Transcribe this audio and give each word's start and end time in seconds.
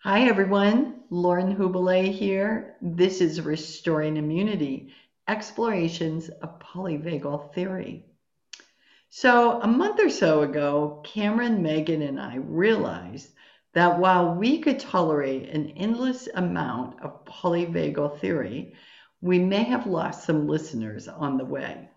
Hi, 0.00 0.28
everyone. 0.28 1.00
Lauren 1.10 1.56
Hubele 1.56 2.12
here. 2.12 2.76
This 2.82 3.20
is 3.20 3.40
Restoring 3.40 4.18
Immunity 4.18 4.92
Explorations 5.26 6.28
of 6.28 6.60
Polyvagal 6.60 7.52
Theory. 7.54 8.04
So, 9.08 9.60
a 9.62 9.66
month 9.66 9.98
or 9.98 10.10
so 10.10 10.42
ago, 10.42 11.02
Cameron, 11.04 11.62
Megan, 11.62 12.02
and 12.02 12.20
I 12.20 12.36
realized 12.36 13.30
that 13.72 13.98
while 13.98 14.34
we 14.34 14.58
could 14.58 14.78
tolerate 14.78 15.48
an 15.48 15.70
endless 15.70 16.28
amount 16.34 17.02
of 17.02 17.24
polyvagal 17.24 18.20
theory, 18.20 18.74
we 19.22 19.38
may 19.38 19.64
have 19.64 19.86
lost 19.86 20.24
some 20.24 20.46
listeners 20.46 21.08
on 21.08 21.38
the 21.38 21.44
way. 21.44 21.88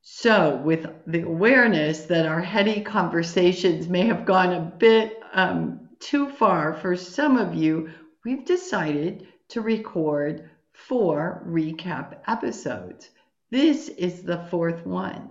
So, 0.00 0.56
with 0.56 0.86
the 1.06 1.22
awareness 1.22 2.06
that 2.06 2.26
our 2.26 2.40
heady 2.40 2.80
conversations 2.80 3.86
may 3.86 4.06
have 4.06 4.24
gone 4.24 4.54
a 4.54 4.60
bit 4.60 5.22
um, 5.34 5.81
too 6.02 6.28
far 6.28 6.74
for 6.74 6.96
some 6.96 7.36
of 7.36 7.54
you, 7.54 7.90
we've 8.24 8.44
decided 8.44 9.28
to 9.48 9.60
record 9.60 10.50
four 10.72 11.44
recap 11.46 12.18
episodes. 12.26 13.10
This 13.50 13.88
is 13.88 14.22
the 14.22 14.46
fourth 14.50 14.84
one. 14.84 15.30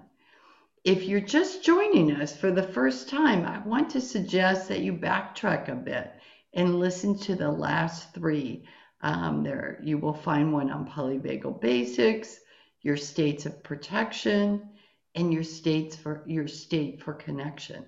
If 0.84 1.04
you're 1.04 1.20
just 1.20 1.64
joining 1.64 2.12
us 2.12 2.36
for 2.36 2.52
the 2.52 2.64
first 2.64 3.10
time, 3.10 3.46
I 3.46 3.60
want 3.60 3.92
to 3.92 4.02
suggest 4.02 4.70
that 4.70 4.80
you 4.80 4.94
backtrack 4.94 5.68
a 5.70 5.76
bit 5.76 6.12
and 6.54 6.80
listen 6.80 7.18
to 7.20 7.36
the 7.36 7.52
last 7.52 8.14
three. 8.14 8.64
Um, 9.02 9.44
there, 9.44 9.80
you 9.84 9.98
will 9.98 10.14
find 10.14 10.54
one 10.54 10.72
on 10.72 10.88
polyvagal 10.88 11.62
basics, 11.62 12.40
your 12.82 12.98
states 12.98 13.46
of 13.46 13.62
protection, 13.62 14.70
and 15.16 15.34
your 15.34 15.44
states 15.44 15.96
for 15.96 16.24
your 16.26 16.48
state 16.48 17.02
for 17.04 17.14
connection. 17.14 17.86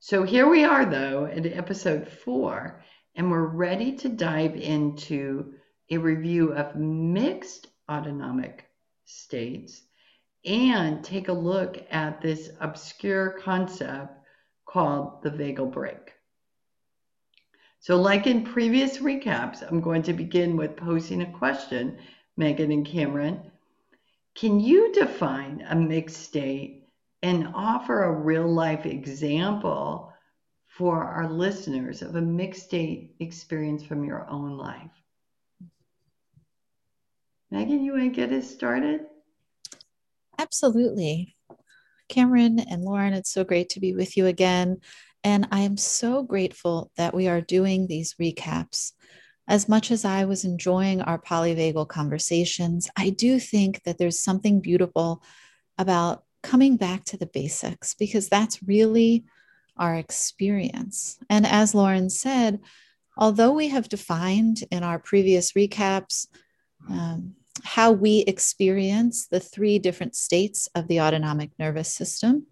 So 0.00 0.22
here 0.22 0.48
we 0.48 0.62
are, 0.62 0.84
though, 0.84 1.26
at 1.26 1.44
episode 1.44 2.08
four, 2.08 2.84
and 3.16 3.30
we're 3.30 3.48
ready 3.48 3.96
to 3.96 4.08
dive 4.08 4.54
into 4.54 5.54
a 5.90 5.98
review 5.98 6.52
of 6.52 6.76
mixed 6.76 7.66
autonomic 7.90 8.70
states 9.04 9.82
and 10.44 11.02
take 11.02 11.26
a 11.26 11.32
look 11.32 11.84
at 11.90 12.20
this 12.20 12.50
obscure 12.60 13.40
concept 13.40 14.14
called 14.66 15.20
the 15.22 15.30
vagal 15.30 15.72
brake. 15.72 16.12
So, 17.80 17.96
like 17.96 18.28
in 18.28 18.44
previous 18.44 18.98
recaps, 18.98 19.68
I'm 19.68 19.80
going 19.80 20.02
to 20.02 20.12
begin 20.12 20.56
with 20.56 20.76
posing 20.76 21.22
a 21.22 21.32
question, 21.38 21.98
Megan 22.36 22.70
and 22.70 22.86
Cameron. 22.86 23.50
Can 24.36 24.60
you 24.60 24.92
define 24.92 25.66
a 25.68 25.74
mixed 25.74 26.18
state 26.18 26.87
and 27.22 27.48
offer 27.54 28.04
a 28.04 28.12
real 28.12 28.46
life 28.46 28.86
example 28.86 30.12
for 30.66 31.02
our 31.02 31.28
listeners 31.28 32.02
of 32.02 32.14
a 32.14 32.20
mixed 32.20 32.64
state 32.64 33.14
experience 33.20 33.82
from 33.82 34.04
your 34.04 34.28
own 34.30 34.56
life. 34.56 34.90
Megan, 37.50 37.82
you 37.82 37.92
want 37.92 38.04
to 38.04 38.10
get 38.10 38.32
us 38.32 38.48
started? 38.48 39.06
Absolutely. 40.38 41.34
Cameron 42.08 42.60
and 42.60 42.82
Lauren, 42.82 43.12
it's 43.12 43.32
so 43.32 43.42
great 43.42 43.70
to 43.70 43.80
be 43.80 43.94
with 43.94 44.16
you 44.16 44.26
again. 44.26 44.78
And 45.24 45.48
I 45.50 45.60
am 45.60 45.76
so 45.76 46.22
grateful 46.22 46.90
that 46.96 47.14
we 47.14 47.26
are 47.26 47.40
doing 47.40 47.86
these 47.86 48.14
recaps. 48.20 48.92
As 49.48 49.68
much 49.68 49.90
as 49.90 50.04
I 50.04 50.26
was 50.26 50.44
enjoying 50.44 51.00
our 51.00 51.18
polyvagal 51.18 51.88
conversations, 51.88 52.88
I 52.96 53.10
do 53.10 53.40
think 53.40 53.82
that 53.82 53.98
there's 53.98 54.22
something 54.22 54.60
beautiful 54.60 55.22
about 55.78 56.22
coming 56.42 56.76
back 56.76 57.04
to 57.04 57.16
the 57.16 57.26
basics 57.26 57.94
because 57.94 58.28
that's 58.28 58.62
really 58.62 59.24
our 59.76 59.94
experience. 59.94 61.18
And 61.30 61.46
as 61.46 61.74
Lauren 61.74 62.10
said, 62.10 62.60
although 63.16 63.52
we 63.52 63.68
have 63.68 63.88
defined 63.88 64.64
in 64.70 64.82
our 64.82 64.98
previous 64.98 65.52
recaps 65.52 66.28
um, 66.88 67.34
how 67.64 67.92
we 67.92 68.20
experience 68.20 69.26
the 69.26 69.40
three 69.40 69.78
different 69.78 70.14
states 70.14 70.68
of 70.74 70.86
the 70.88 71.00
autonomic 71.00 71.50
nervous 71.58 71.92
system 71.92 72.46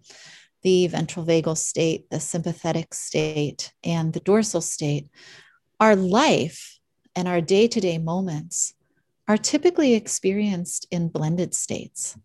the 0.63 0.87
ventral 0.87 1.23
vagal 1.23 1.55
state, 1.55 2.09
the 2.09 2.19
sympathetic 2.19 2.93
state, 2.93 3.71
and 3.83 4.11
the 4.11 4.19
dorsal 4.19 4.59
state 4.59 5.07
our 5.79 5.95
life 5.95 6.79
and 7.15 7.27
our 7.27 7.41
day 7.41 7.67
to 7.67 7.79
day 7.79 7.97
moments 7.97 8.73
are 9.27 9.37
typically 9.37 9.93
experienced 9.93 10.87
in 10.91 11.09
blended 11.09 11.53
states 11.53 12.17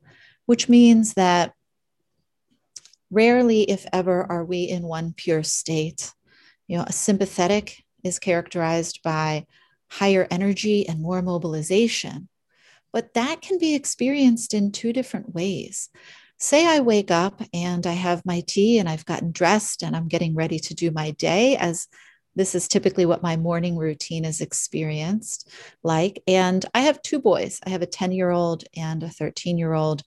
which 0.52 0.68
means 0.68 1.14
that 1.14 1.54
rarely, 3.10 3.62
if 3.62 3.86
ever, 3.90 4.30
are 4.30 4.44
we 4.44 4.64
in 4.64 4.82
one 4.82 5.14
pure 5.16 5.42
state. 5.42 6.12
You 6.68 6.76
know, 6.76 6.84
a 6.86 6.92
sympathetic 6.92 7.82
is 8.04 8.18
characterized 8.18 9.00
by 9.02 9.46
higher 9.90 10.28
energy 10.30 10.86
and 10.86 11.00
more 11.00 11.22
mobilization, 11.22 12.28
but 12.92 13.14
that 13.14 13.40
can 13.40 13.58
be 13.58 13.74
experienced 13.74 14.52
in 14.52 14.72
two 14.72 14.92
different 14.92 15.34
ways. 15.34 15.88
Say 16.38 16.66
I 16.66 16.80
wake 16.80 17.10
up 17.10 17.40
and 17.54 17.86
I 17.86 17.94
have 17.94 18.26
my 18.26 18.42
tea 18.46 18.78
and 18.78 18.90
I've 18.90 19.06
gotten 19.06 19.32
dressed 19.32 19.82
and 19.82 19.96
I'm 19.96 20.06
getting 20.06 20.34
ready 20.34 20.58
to 20.58 20.74
do 20.74 20.90
my 20.90 21.12
day 21.12 21.56
as 21.56 21.88
this 22.34 22.54
is 22.54 22.68
typically 22.68 23.06
what 23.06 23.22
my 23.22 23.36
morning 23.36 23.76
routine 23.76 24.24
is 24.24 24.40
experienced 24.40 25.50
like. 25.82 26.22
And 26.26 26.64
I 26.74 26.80
have 26.80 27.02
two 27.02 27.20
boys. 27.20 27.60
I 27.66 27.70
have 27.70 27.82
a 27.82 27.86
10 27.86 28.12
year 28.12 28.30
old 28.30 28.64
and 28.76 29.02
a 29.02 29.08
13 29.08 29.58
year 29.58 29.74
old. 29.74 30.02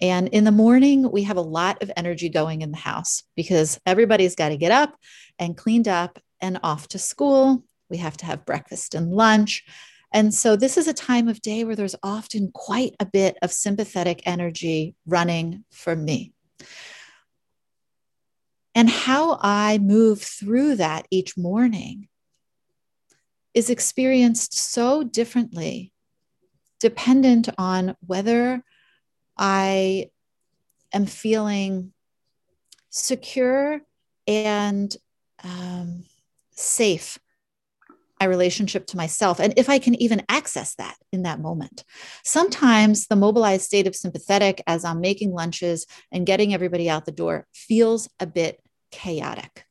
And 0.00 0.28
in 0.28 0.44
the 0.44 0.52
morning, 0.52 1.10
we 1.10 1.22
have 1.24 1.36
a 1.36 1.42
lot 1.42 1.82
of 1.82 1.90
energy 1.96 2.28
going 2.28 2.62
in 2.62 2.72
the 2.72 2.78
house 2.78 3.22
because 3.36 3.78
everybody's 3.86 4.34
got 4.34 4.48
to 4.48 4.56
get 4.56 4.72
up 4.72 4.96
and 5.38 5.56
cleaned 5.56 5.88
up 5.88 6.18
and 6.40 6.58
off 6.62 6.88
to 6.88 6.98
school. 6.98 7.64
We 7.88 7.98
have 7.98 8.16
to 8.18 8.26
have 8.26 8.46
breakfast 8.46 8.94
and 8.94 9.12
lunch. 9.12 9.64
And 10.12 10.32
so, 10.32 10.56
this 10.56 10.76
is 10.76 10.86
a 10.86 10.94
time 10.94 11.28
of 11.28 11.42
day 11.42 11.64
where 11.64 11.76
there's 11.76 11.96
often 12.02 12.50
quite 12.52 12.94
a 13.00 13.06
bit 13.06 13.36
of 13.42 13.52
sympathetic 13.52 14.22
energy 14.26 14.94
running 15.06 15.64
for 15.72 15.94
me. 15.96 16.32
And 18.74 18.88
how 18.88 19.38
I 19.40 19.78
move 19.78 20.22
through 20.22 20.76
that 20.76 21.06
each 21.10 21.36
morning 21.36 22.08
is 23.54 23.70
experienced 23.70 24.56
so 24.56 25.04
differently, 25.04 25.92
dependent 26.80 27.48
on 27.56 27.96
whether 28.04 28.64
I 29.36 30.10
am 30.92 31.06
feeling 31.06 31.92
secure 32.90 33.80
and 34.26 34.96
um, 35.42 36.04
safe 36.52 37.18
my 38.20 38.26
relationship 38.26 38.86
to 38.86 38.96
myself 38.96 39.40
and 39.40 39.52
if 39.56 39.68
i 39.68 39.78
can 39.78 40.00
even 40.00 40.22
access 40.28 40.76
that 40.76 40.96
in 41.12 41.22
that 41.22 41.40
moment. 41.40 41.84
Sometimes 42.24 43.06
the 43.06 43.16
mobilized 43.16 43.64
state 43.64 43.86
of 43.86 43.96
sympathetic 43.96 44.62
as 44.66 44.84
i'm 44.84 45.00
making 45.00 45.32
lunches 45.32 45.86
and 46.12 46.26
getting 46.26 46.54
everybody 46.54 46.88
out 46.88 47.04
the 47.04 47.12
door 47.12 47.46
feels 47.52 48.08
a 48.20 48.26
bit 48.26 48.60
chaotic. 48.90 49.64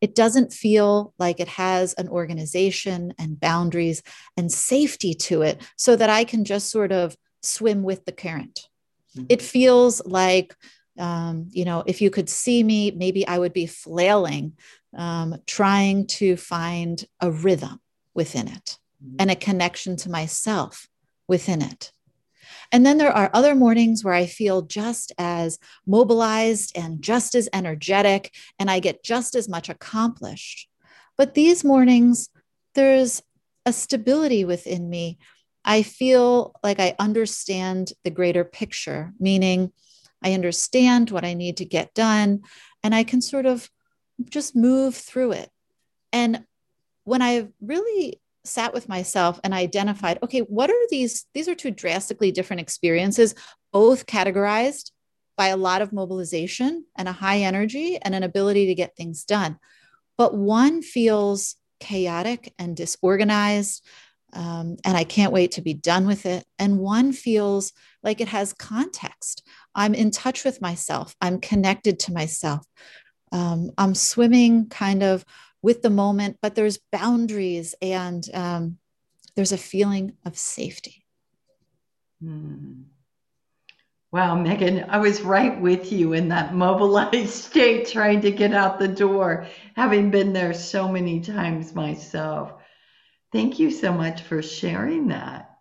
It 0.00 0.14
doesn't 0.14 0.52
feel 0.52 1.14
like 1.18 1.38
it 1.38 1.48
has 1.48 1.94
an 1.94 2.08
organization 2.08 3.12
and 3.18 3.38
boundaries 3.38 4.02
and 4.36 4.50
safety 4.50 5.14
to 5.14 5.42
it 5.42 5.60
so 5.76 5.94
that 5.94 6.10
i 6.10 6.24
can 6.24 6.44
just 6.44 6.70
sort 6.70 6.90
of 6.90 7.16
swim 7.42 7.82
with 7.82 8.04
the 8.04 8.12
current. 8.12 8.68
Mm-hmm. 9.16 9.26
It 9.28 9.42
feels 9.42 10.04
like, 10.06 10.54
um, 10.98 11.48
you 11.50 11.64
know, 11.64 11.82
if 11.86 12.00
you 12.00 12.10
could 12.10 12.28
see 12.28 12.62
me, 12.62 12.90
maybe 12.90 13.26
I 13.26 13.38
would 13.38 13.52
be 13.52 13.66
flailing, 13.66 14.54
um, 14.96 15.36
trying 15.46 16.06
to 16.06 16.36
find 16.36 17.04
a 17.20 17.30
rhythm 17.30 17.80
within 18.14 18.48
it 18.48 18.78
mm-hmm. 19.02 19.16
and 19.18 19.30
a 19.30 19.36
connection 19.36 19.96
to 19.96 20.10
myself 20.10 20.88
within 21.28 21.62
it. 21.62 21.92
And 22.70 22.86
then 22.86 22.96
there 22.96 23.12
are 23.12 23.30
other 23.34 23.54
mornings 23.54 24.02
where 24.02 24.14
I 24.14 24.26
feel 24.26 24.62
just 24.62 25.12
as 25.18 25.58
mobilized 25.86 26.76
and 26.76 27.02
just 27.02 27.34
as 27.34 27.48
energetic, 27.52 28.34
and 28.58 28.70
I 28.70 28.80
get 28.80 29.04
just 29.04 29.34
as 29.34 29.48
much 29.48 29.68
accomplished. 29.68 30.68
But 31.18 31.34
these 31.34 31.64
mornings, 31.64 32.30
there's 32.74 33.22
a 33.66 33.72
stability 33.72 34.44
within 34.46 34.88
me 34.88 35.18
I 35.64 35.82
feel 35.82 36.54
like 36.62 36.80
I 36.80 36.96
understand 36.98 37.92
the 38.04 38.10
greater 38.10 38.44
picture, 38.44 39.12
meaning 39.18 39.72
I 40.22 40.32
understand 40.32 41.10
what 41.10 41.24
I 41.24 41.34
need 41.34 41.58
to 41.58 41.64
get 41.64 41.94
done 41.94 42.42
and 42.82 42.94
I 42.94 43.04
can 43.04 43.20
sort 43.20 43.46
of 43.46 43.68
just 44.28 44.56
move 44.56 44.94
through 44.94 45.32
it. 45.32 45.50
And 46.12 46.44
when 47.04 47.22
I 47.22 47.48
really 47.60 48.20
sat 48.44 48.74
with 48.74 48.88
myself 48.88 49.40
and 49.44 49.54
identified, 49.54 50.18
okay, 50.22 50.40
what 50.40 50.70
are 50.70 50.88
these? 50.90 51.26
These 51.34 51.48
are 51.48 51.54
two 51.54 51.70
drastically 51.70 52.32
different 52.32 52.60
experiences, 52.60 53.34
both 53.72 54.06
categorized 54.06 54.90
by 55.36 55.48
a 55.48 55.56
lot 55.56 55.82
of 55.82 55.92
mobilization 55.92 56.84
and 56.96 57.08
a 57.08 57.12
high 57.12 57.40
energy 57.40 57.98
and 58.02 58.14
an 58.14 58.22
ability 58.22 58.66
to 58.66 58.74
get 58.74 58.96
things 58.96 59.24
done. 59.24 59.58
But 60.18 60.34
one 60.34 60.82
feels 60.82 61.56
chaotic 61.80 62.52
and 62.58 62.76
disorganized 62.76 63.84
um, 64.32 64.76
and 64.84 64.96
I 64.96 65.04
can't 65.04 65.32
wait 65.32 65.52
to 65.52 65.62
be 65.62 65.74
done 65.74 66.06
with 66.06 66.26
it. 66.26 66.44
And 66.58 66.78
one 66.78 67.12
feels 67.12 67.72
like 68.02 68.20
it 68.20 68.28
has 68.28 68.52
context. 68.52 69.46
I'm 69.74 69.94
in 69.94 70.10
touch 70.10 70.44
with 70.44 70.60
myself, 70.60 71.14
I'm 71.20 71.40
connected 71.40 71.98
to 72.00 72.12
myself. 72.12 72.66
um, 73.32 73.70
I'm 73.78 73.94
swimming 73.94 74.68
kind 74.68 75.02
of 75.02 75.24
with 75.62 75.82
the 75.82 75.90
moment, 75.90 76.38
but 76.42 76.54
there's 76.54 76.78
boundaries 76.90 77.74
and 77.80 78.24
um, 78.34 78.78
there's 79.36 79.52
a 79.52 79.58
feeling 79.58 80.12
of 80.26 80.36
safety. 80.36 81.04
Hmm. 82.22 82.82
Wow, 84.12 84.34
Megan, 84.34 84.84
I 84.90 84.98
was 84.98 85.22
right 85.22 85.58
with 85.58 85.90
you 85.90 86.12
in 86.12 86.28
that 86.28 86.54
mobilized 86.66 87.30
state 87.30 87.88
trying 87.88 88.20
to 88.22 88.30
get 88.30 88.52
out 88.52 88.78
the 88.78 88.88
door, 88.88 89.46
having 89.74 90.10
been 90.10 90.34
there 90.34 90.52
so 90.52 90.86
many 90.88 91.20
times 91.20 91.74
myself. 91.74 92.52
Thank 93.32 93.58
you 93.58 93.70
so 93.70 93.92
much 93.92 94.22
for 94.22 94.42
sharing 94.42 95.08
that. 95.08 95.58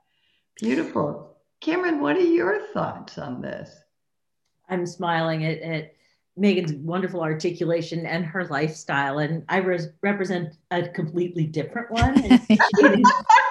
Beautiful. 0.60 1.38
Cameron, 1.62 2.02
what 2.02 2.18
are 2.18 2.20
your 2.20 2.68
thoughts 2.74 3.18
on 3.18 3.42
this? 3.42 3.74
I'm 4.70 4.86
smiling 4.86 5.46
at, 5.46 5.60
at 5.60 5.94
Megan's 6.36 6.74
wonderful 6.74 7.22
articulation 7.22 8.06
and 8.06 8.26
her 8.26 8.46
lifestyle. 8.46 9.20
And 9.20 9.44
I 9.48 9.58
res- 9.58 9.90
represent 10.02 10.56
a 10.72 10.88
completely 10.90 11.46
different 11.46 11.92
one 11.92 12.18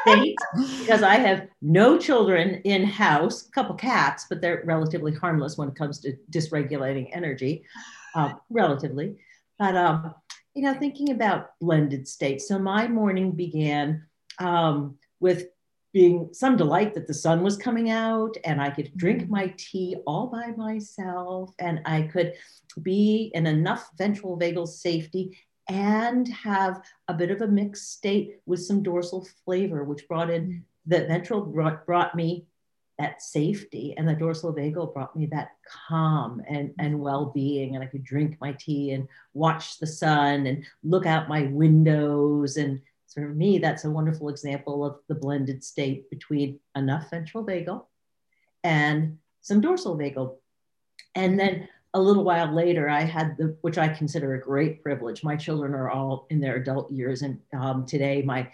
state 0.05 0.37
because 0.81 1.03
I 1.03 1.17
have 1.17 1.49
no 1.63 1.99
children 1.99 2.61
in 2.65 2.85
house, 2.85 3.49
a 3.49 3.51
couple 3.53 3.75
cats, 3.75 4.27
but 4.29 4.41
they're 4.41 4.63
relatively 4.67 5.15
harmless 5.15 5.57
when 5.57 5.69
it 5.69 5.77
comes 5.77 5.99
to 6.01 6.17
dysregulating 6.31 7.09
energy, 7.13 7.65
uh, 8.15 8.33
relatively. 8.51 9.17
But, 9.59 9.77
um, 9.77 10.15
you 10.55 10.63
know, 10.63 10.75
thinking 10.75 11.11
about 11.11 11.59
blended 11.61 12.09
states. 12.09 12.49
So 12.49 12.59
my 12.59 12.89
morning 12.89 13.33
began 13.33 14.07
um, 14.39 14.97
with 15.21 15.47
being 15.93 16.29
some 16.33 16.57
delight 16.57 16.95
that 16.95 17.07
the 17.07 17.15
sun 17.15 17.43
was 17.43 17.57
coming 17.57 17.91
out 17.91 18.37
and 18.45 18.63
I 18.63 18.71
could 18.71 18.97
drink 18.97 19.23
mm-hmm. 19.23 19.33
my 19.33 19.55
tea 19.57 19.97
all 20.07 20.29
by 20.29 20.53
myself 20.57 21.53
and 21.59 21.81
I 21.85 22.03
could 22.03 22.35
be 22.81 23.31
in 23.35 23.47
enough 23.47 23.91
ventral 23.99 24.39
vagal 24.39 24.69
safety 24.69 25.37
and 25.69 26.29
have 26.29 26.83
a 27.09 27.15
bit 27.15 27.31
of 27.31 27.43
a 27.43 27.47
mixed 27.47 27.93
state 27.93 28.41
with 28.47 28.63
some 28.63 28.83
dorsal 28.83 29.27
flavor, 29.45 29.85
which 29.85 30.07
brought 30.09 30.31
in 30.31 30.43
mm-hmm. 30.43 30.59
the 30.87 31.07
ventral 31.07 31.43
brought, 31.43 31.87
brought 31.87 32.15
me 32.15 32.47
that 33.01 33.23
safety 33.23 33.95
and 33.97 34.07
the 34.07 34.15
dorsal 34.15 34.55
vagal 34.55 34.93
brought 34.93 35.17
me 35.17 35.27
that 35.27 35.53
calm 35.89 36.43
and, 36.49 36.73
and 36.79 36.95
mm-hmm. 36.95 37.03
well-being 37.03 37.75
and 37.75 37.83
i 37.83 37.87
could 37.87 38.05
drink 38.05 38.37
my 38.43 38.53
tea 38.53 38.93
and 38.93 39.09
watch 39.33 39.79
the 39.79 39.87
sun 39.87 40.47
and 40.47 40.65
look 40.85 41.07
out 41.07 41.27
my 41.27 41.45
windows 41.45 42.59
and 42.59 42.79
so 43.11 43.23
for 43.23 43.29
me, 43.29 43.59
that's 43.59 43.85
a 43.85 43.91
wonderful 43.91 44.29
example 44.29 44.85
of 44.85 45.01
the 45.09 45.17
blended 45.17 45.65
state 45.65 46.09
between 46.11 46.61
enough 46.77 47.11
ventral 47.11 47.45
vagal 47.45 47.85
and 48.63 49.19
some 49.41 49.61
dorsal 49.61 49.99
vagal. 49.99 50.37
And 51.17 51.37
then 51.37 51.69
a 51.93 52.01
little 52.01 52.23
while 52.23 52.55
later, 52.55 52.89
I 52.89 53.01
had 53.01 53.37
the, 53.37 53.57
which 53.63 53.79
I 53.79 53.89
consider 53.89 54.35
a 54.35 54.41
great 54.41 54.81
privilege. 54.85 55.25
My 55.25 55.35
children 55.35 55.75
are 55.75 55.91
all 55.91 56.29
in 56.31 56.39
their 56.39 56.55
adult 56.55 56.93
years. 56.93 57.23
And 57.23 57.41
um, 57.53 57.85
today, 57.85 58.23
my 58.23 58.49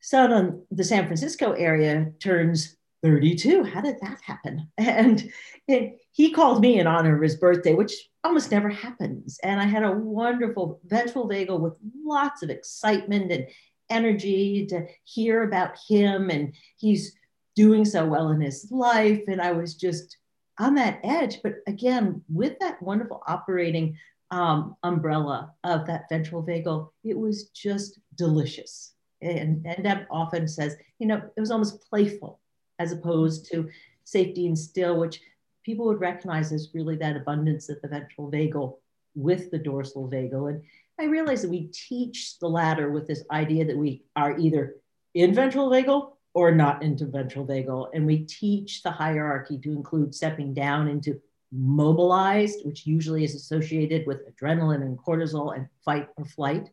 son 0.00 0.32
in 0.32 0.62
the 0.70 0.82
San 0.82 1.04
Francisco 1.04 1.52
area 1.52 2.10
turns 2.20 2.78
32. 3.02 3.64
How 3.64 3.82
did 3.82 3.96
that 4.00 4.18
happen? 4.22 4.66
And 4.78 5.30
it, 5.68 6.00
he 6.12 6.30
called 6.30 6.62
me 6.62 6.78
in 6.78 6.86
honor 6.86 7.16
of 7.16 7.22
his 7.22 7.36
birthday, 7.36 7.74
which 7.74 7.92
almost 8.24 8.50
never 8.50 8.70
happens. 8.70 9.38
And 9.42 9.60
I 9.60 9.64
had 9.64 9.82
a 9.82 9.92
wonderful 9.92 10.80
ventral 10.86 11.28
vagal 11.28 11.60
with 11.60 11.76
lots 12.02 12.42
of 12.42 12.48
excitement 12.48 13.30
and 13.30 13.46
energy 13.90 14.66
to 14.66 14.86
hear 15.04 15.42
about 15.44 15.76
him 15.88 16.30
and 16.30 16.54
he's 16.76 17.16
doing 17.54 17.84
so 17.84 18.04
well 18.06 18.30
in 18.30 18.40
his 18.40 18.70
life. 18.70 19.22
And 19.28 19.40
I 19.40 19.52
was 19.52 19.74
just 19.74 20.18
on 20.58 20.74
that 20.74 21.00
edge. 21.04 21.40
But 21.42 21.56
again, 21.66 22.22
with 22.28 22.58
that 22.60 22.82
wonderful 22.82 23.22
operating 23.26 23.96
um, 24.30 24.76
umbrella 24.82 25.52
of 25.64 25.86
that 25.86 26.08
ventral 26.08 26.42
vagal, 26.42 26.90
it 27.04 27.16
was 27.16 27.50
just 27.50 28.00
delicious. 28.16 28.94
And, 29.22 29.64
and 29.64 29.84
Deb 29.84 30.06
often 30.10 30.48
says, 30.48 30.76
you 30.98 31.06
know, 31.06 31.22
it 31.36 31.40
was 31.40 31.50
almost 31.50 31.88
playful 31.88 32.40
as 32.78 32.92
opposed 32.92 33.50
to 33.52 33.68
safety 34.04 34.46
and 34.46 34.58
still, 34.58 34.98
which 34.98 35.20
people 35.64 35.86
would 35.86 36.00
recognize 36.00 36.52
as 36.52 36.70
really 36.74 36.96
that 36.96 37.16
abundance 37.16 37.68
of 37.68 37.80
the 37.80 37.88
ventral 37.88 38.30
vagal 38.30 38.76
with 39.14 39.50
the 39.50 39.58
dorsal 39.58 40.10
vagal. 40.10 40.50
And 40.50 40.62
I 40.98 41.04
realize 41.04 41.42
that 41.42 41.50
we 41.50 41.70
teach 41.72 42.38
the 42.38 42.48
latter 42.48 42.90
with 42.90 43.06
this 43.06 43.24
idea 43.30 43.64
that 43.64 43.76
we 43.76 44.04
are 44.14 44.38
either 44.38 44.76
in 45.14 45.34
ventral 45.34 45.70
vagal 45.70 46.12
or 46.34 46.52
not 46.52 46.82
into 46.82 47.06
ventral 47.06 47.46
vagal. 47.46 47.88
And 47.94 48.06
we 48.06 48.18
teach 48.18 48.82
the 48.82 48.90
hierarchy 48.90 49.58
to 49.58 49.72
include 49.72 50.14
stepping 50.14 50.54
down 50.54 50.88
into 50.88 51.20
mobilized, 51.52 52.64
which 52.64 52.86
usually 52.86 53.24
is 53.24 53.34
associated 53.34 54.06
with 54.06 54.22
adrenaline 54.28 54.82
and 54.82 54.98
cortisol 54.98 55.54
and 55.54 55.68
fight 55.84 56.08
or 56.16 56.24
flight. 56.24 56.70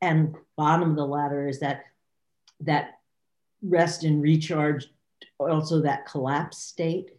And 0.00 0.34
bottom 0.56 0.90
of 0.90 0.96
the 0.96 1.06
ladder 1.06 1.48
is 1.48 1.60
that 1.60 1.84
that 2.60 2.98
rest 3.62 4.04
and 4.04 4.22
recharge, 4.22 4.88
also 5.38 5.82
that 5.82 6.06
collapse 6.06 6.58
state. 6.58 7.10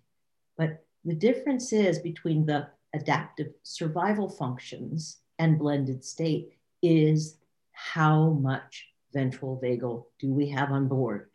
But 0.58 0.84
the 1.04 1.16
difference 1.16 1.74
is 1.74 2.00
between 2.00 2.46
the 2.46 2.68
adaptive 2.94 3.54
survival 3.64 4.30
functions 4.30 5.18
and 5.40 5.60
blended 5.60 6.04
state 6.04 6.54
is 6.82 7.38
how 7.72 8.30
much 8.30 8.90
ventral 9.14 9.60
vagal 9.64 10.06
do 10.20 10.34
we 10.34 10.50
have 10.50 10.72
on 10.72 10.88
board? 10.88 11.30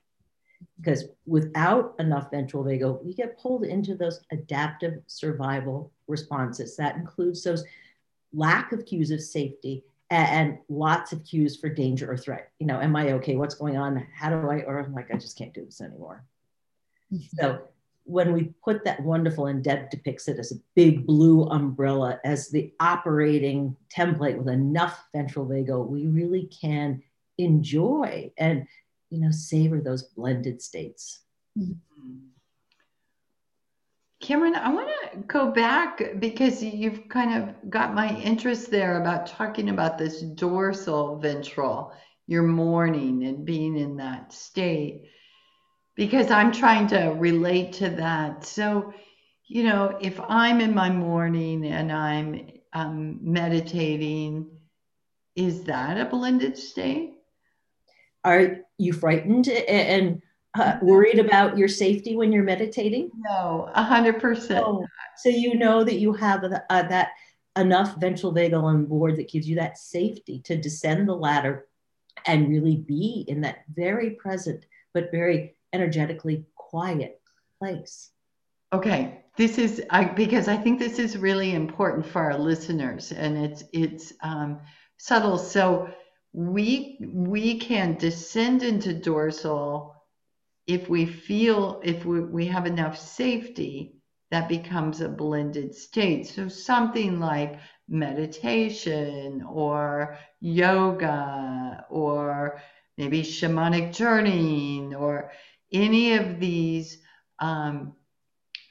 Because 0.78 1.04
without 1.26 1.94
enough 1.98 2.30
ventral 2.30 2.64
vagal, 2.64 3.04
we 3.04 3.14
get 3.14 3.38
pulled 3.38 3.64
into 3.64 3.94
those 3.94 4.20
adaptive 4.30 5.02
survival 5.06 5.92
responses. 6.06 6.76
That 6.76 6.96
includes 6.96 7.42
those 7.42 7.64
lack 8.32 8.72
of 8.72 8.86
cues 8.86 9.10
of 9.10 9.20
safety 9.20 9.84
and, 10.10 10.58
lots 10.68 11.12
of 11.12 11.24
cues 11.24 11.56
for 11.56 11.68
danger 11.68 12.10
or 12.10 12.16
threat. 12.16 12.50
You 12.58 12.66
know, 12.66 12.80
am 12.80 12.94
I 12.94 13.12
okay? 13.12 13.36
What's 13.36 13.54
going 13.54 13.76
on? 13.76 14.06
How 14.14 14.28
do 14.30 14.48
I, 14.48 14.60
or 14.60 14.78
I'm 14.78 14.94
like, 14.94 15.12
I 15.12 15.16
just 15.16 15.38
can't 15.38 15.54
do 15.54 15.64
this 15.64 15.80
anymore. 15.80 16.24
So 17.38 17.62
when 18.04 18.32
we 18.32 18.52
put 18.64 18.84
that 18.84 19.02
wonderful, 19.02 19.46
and 19.46 19.62
Deb 19.62 19.90
depicts 19.90 20.28
it 20.28 20.38
as 20.38 20.52
a 20.52 20.60
big 20.74 21.06
blue 21.06 21.44
umbrella 21.44 22.18
as 22.24 22.48
the 22.48 22.72
operating 22.80 23.76
template 23.94 24.36
with 24.36 24.48
enough 24.48 25.04
ventral 25.14 25.46
vagal, 25.46 25.88
we 25.88 26.06
really 26.06 26.46
can 26.60 27.02
enjoy 27.38 28.30
and 28.38 28.66
you 29.10 29.20
know 29.20 29.30
savor 29.30 29.80
those 29.80 30.02
blended 30.02 30.60
states. 30.60 31.20
Mm-hmm. 31.58 31.72
Cameron, 34.20 34.54
I 34.54 34.72
want 34.72 34.88
to 34.88 35.18
go 35.26 35.50
back 35.50 36.20
because 36.20 36.62
you've 36.62 37.08
kind 37.08 37.42
of 37.42 37.70
got 37.70 37.92
my 37.92 38.16
interest 38.20 38.70
there 38.70 39.00
about 39.00 39.26
talking 39.26 39.68
about 39.68 39.98
this 39.98 40.22
dorsal 40.22 41.18
ventral, 41.18 41.92
your 42.28 42.44
morning 42.44 43.24
and 43.24 43.44
being 43.44 43.76
in 43.76 43.96
that 43.96 44.32
state 44.32 45.08
because 45.94 46.30
I'm 46.30 46.52
trying 46.52 46.86
to 46.88 47.14
relate 47.18 47.74
to 47.74 47.90
that. 47.90 48.44
So, 48.44 48.92
you 49.46 49.64
know, 49.64 49.98
if 50.00 50.18
I'm 50.28 50.60
in 50.60 50.74
my 50.74 50.90
morning 50.90 51.66
and 51.66 51.92
I'm 51.92 52.50
um, 52.72 53.18
meditating, 53.22 54.50
is 55.36 55.64
that 55.64 55.98
a 55.98 56.04
blended 56.04 56.56
state? 56.56 57.14
Are 58.24 58.58
you 58.78 58.92
frightened 58.92 59.48
and 59.48 60.22
uh, 60.54 60.78
worried 60.82 61.18
about 61.18 61.58
your 61.58 61.68
safety 61.68 62.16
when 62.16 62.32
you're 62.32 62.44
meditating? 62.44 63.10
No, 63.16 63.70
a 63.74 63.82
hundred 63.82 64.20
percent. 64.20 64.64
Oh, 64.66 64.86
so 65.16 65.28
you 65.28 65.56
know 65.56 65.82
that 65.82 65.98
you 65.98 66.12
have 66.12 66.44
uh, 66.44 66.82
that 66.82 67.08
enough 67.56 67.96
ventral 67.98 68.32
vagal 68.32 68.62
on 68.62 68.86
board 68.86 69.16
that 69.16 69.30
gives 69.30 69.48
you 69.48 69.56
that 69.56 69.78
safety 69.78 70.40
to 70.40 70.56
descend 70.56 71.08
the 71.08 71.14
ladder 71.14 71.66
and 72.26 72.48
really 72.48 72.76
be 72.76 73.24
in 73.28 73.40
that 73.42 73.64
very 73.74 74.10
present 74.10 74.64
but 74.94 75.10
very 75.10 75.54
energetically 75.72 76.44
quiet 76.54 77.20
place. 77.58 78.10
Okay, 78.72 79.24
this 79.36 79.58
is 79.58 79.82
I, 79.90 80.04
because 80.04 80.48
I 80.48 80.56
think 80.56 80.78
this 80.78 80.98
is 80.98 81.16
really 81.16 81.54
important 81.54 82.06
for 82.06 82.22
our 82.22 82.38
listeners, 82.38 83.12
and 83.12 83.36
it's 83.36 83.64
it's 83.72 84.12
um, 84.22 84.60
subtle. 84.96 85.38
So 85.38 85.88
we 86.32 86.98
we 87.12 87.58
can 87.58 87.96
descend 87.96 88.62
into 88.62 88.94
dorsal 88.94 89.94
if 90.66 90.88
we 90.88 91.04
feel 91.06 91.80
if 91.84 92.04
we, 92.04 92.20
we 92.20 92.46
have 92.46 92.66
enough 92.66 92.98
safety 92.98 93.96
that 94.30 94.48
becomes 94.48 95.00
a 95.00 95.08
blended 95.08 95.74
state 95.74 96.26
so 96.26 96.48
something 96.48 97.20
like 97.20 97.58
meditation 97.88 99.42
or 99.46 100.16
yoga 100.40 101.84
or 101.90 102.62
maybe 102.96 103.22
shamanic 103.22 103.92
journeying 103.92 104.94
or 104.94 105.32
any 105.72 106.14
of 106.14 106.38
these 106.40 106.98
um, 107.38 107.94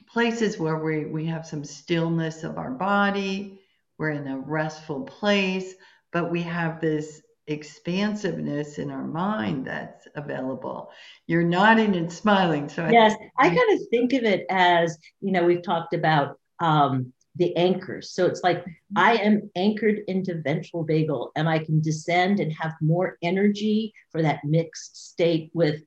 places 0.08 0.58
where 0.58 0.78
we, 0.78 1.06
we 1.06 1.26
have 1.26 1.46
some 1.46 1.64
stillness 1.64 2.44
of 2.44 2.58
our 2.58 2.70
body, 2.70 3.60
we're 3.98 4.10
in 4.10 4.26
a 4.28 4.38
restful 4.38 5.02
place, 5.02 5.74
but 6.12 6.30
we 6.30 6.42
have 6.42 6.80
this 6.80 7.22
expansiveness 7.46 8.78
in 8.78 8.90
our 8.90 9.04
mind 9.04 9.66
that's 9.66 10.06
available. 10.14 10.90
You're 11.26 11.42
nodding 11.42 11.96
and 11.96 12.12
smiling. 12.12 12.68
So 12.68 12.88
yes, 12.88 13.14
I, 13.38 13.46
I 13.46 13.48
kind 13.48 13.80
of 13.80 13.88
think 13.90 14.12
of 14.12 14.22
it 14.24 14.46
as 14.50 14.98
you 15.20 15.32
know 15.32 15.44
we've 15.44 15.62
talked 15.62 15.94
about 15.94 16.38
um, 16.60 17.12
the 17.36 17.56
anchors. 17.56 18.10
So 18.10 18.26
it's 18.26 18.42
like 18.42 18.64
I 18.96 19.16
am 19.16 19.50
anchored 19.56 20.00
into 20.06 20.40
ventral 20.42 20.86
vagal 20.86 21.30
and 21.34 21.48
I 21.48 21.58
can 21.58 21.80
descend 21.80 22.40
and 22.40 22.52
have 22.52 22.74
more 22.80 23.16
energy 23.22 23.92
for 24.10 24.22
that 24.22 24.44
mixed 24.44 25.10
state 25.10 25.50
with 25.54 25.82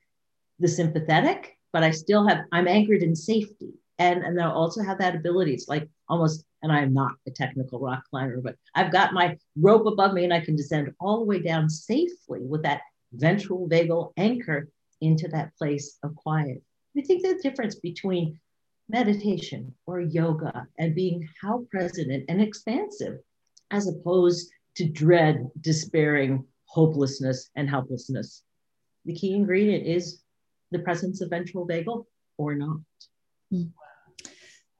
the 0.60 0.68
sympathetic, 0.68 1.58
but 1.74 1.84
I 1.84 1.92
still 1.92 2.28
have, 2.28 2.40
I'm 2.52 2.68
anchored 2.68 3.04
in 3.04 3.16
safety. 3.16 3.74
And, 3.98 4.24
and 4.24 4.42
I 4.42 4.50
also 4.50 4.84
have 4.84 4.98
that 5.00 5.16
ability. 5.16 5.54
It's 5.54 5.68
like 5.68 5.88
almost, 6.10 6.44
and 6.62 6.72
I'm 6.72 6.94
not 6.94 7.14
a 7.28 7.32
technical 7.32 7.80
rock 7.80 8.04
climber, 8.10 8.42
but 8.42 8.56
I've 8.74 8.92
got 8.92 9.14
my 9.14 9.38
rope 9.58 9.86
above 9.86 10.14
me 10.14 10.24
and 10.24 10.34
I 10.34 10.42
can 10.42 10.56
descend 10.56 10.92
all 11.00 11.20
the 11.20 11.26
way 11.26 11.40
down 11.40 11.70
safely 11.70 12.42
with 12.42 12.64
that 12.64 12.82
ventral 13.14 13.70
vagal 13.70 14.12
anchor 14.18 14.70
into 15.02 15.28
that 15.30 15.56
place 15.58 15.98
of 16.04 16.16
quiet. 16.16 16.62
I 16.98 17.02
think 17.02 17.22
the 17.22 17.40
difference 17.42 17.76
between 17.76 18.40
meditation 18.90 19.74
or 19.86 20.00
yoga 20.00 20.68
and 20.78 20.96
being 20.96 21.28
how 21.42 21.66
present 21.72 22.26
and 22.28 22.42
expansive 22.42 23.20
as 23.72 23.88
opposed 23.88 24.52
to 24.76 24.86
dread, 24.88 25.50
despairing, 25.62 26.46
hopelessness, 26.66 27.50
and 27.56 27.70
helplessness. 27.70 28.44
The 29.06 29.14
key 29.14 29.34
ingredient 29.34 29.86
is 29.86 30.22
the 30.76 30.84
presence 30.84 31.22
of 31.22 31.30
ventral 31.30 31.68
vagal 31.68 32.06
or 32.38 32.56
not. 32.56 32.78
Hmm. 33.52 33.64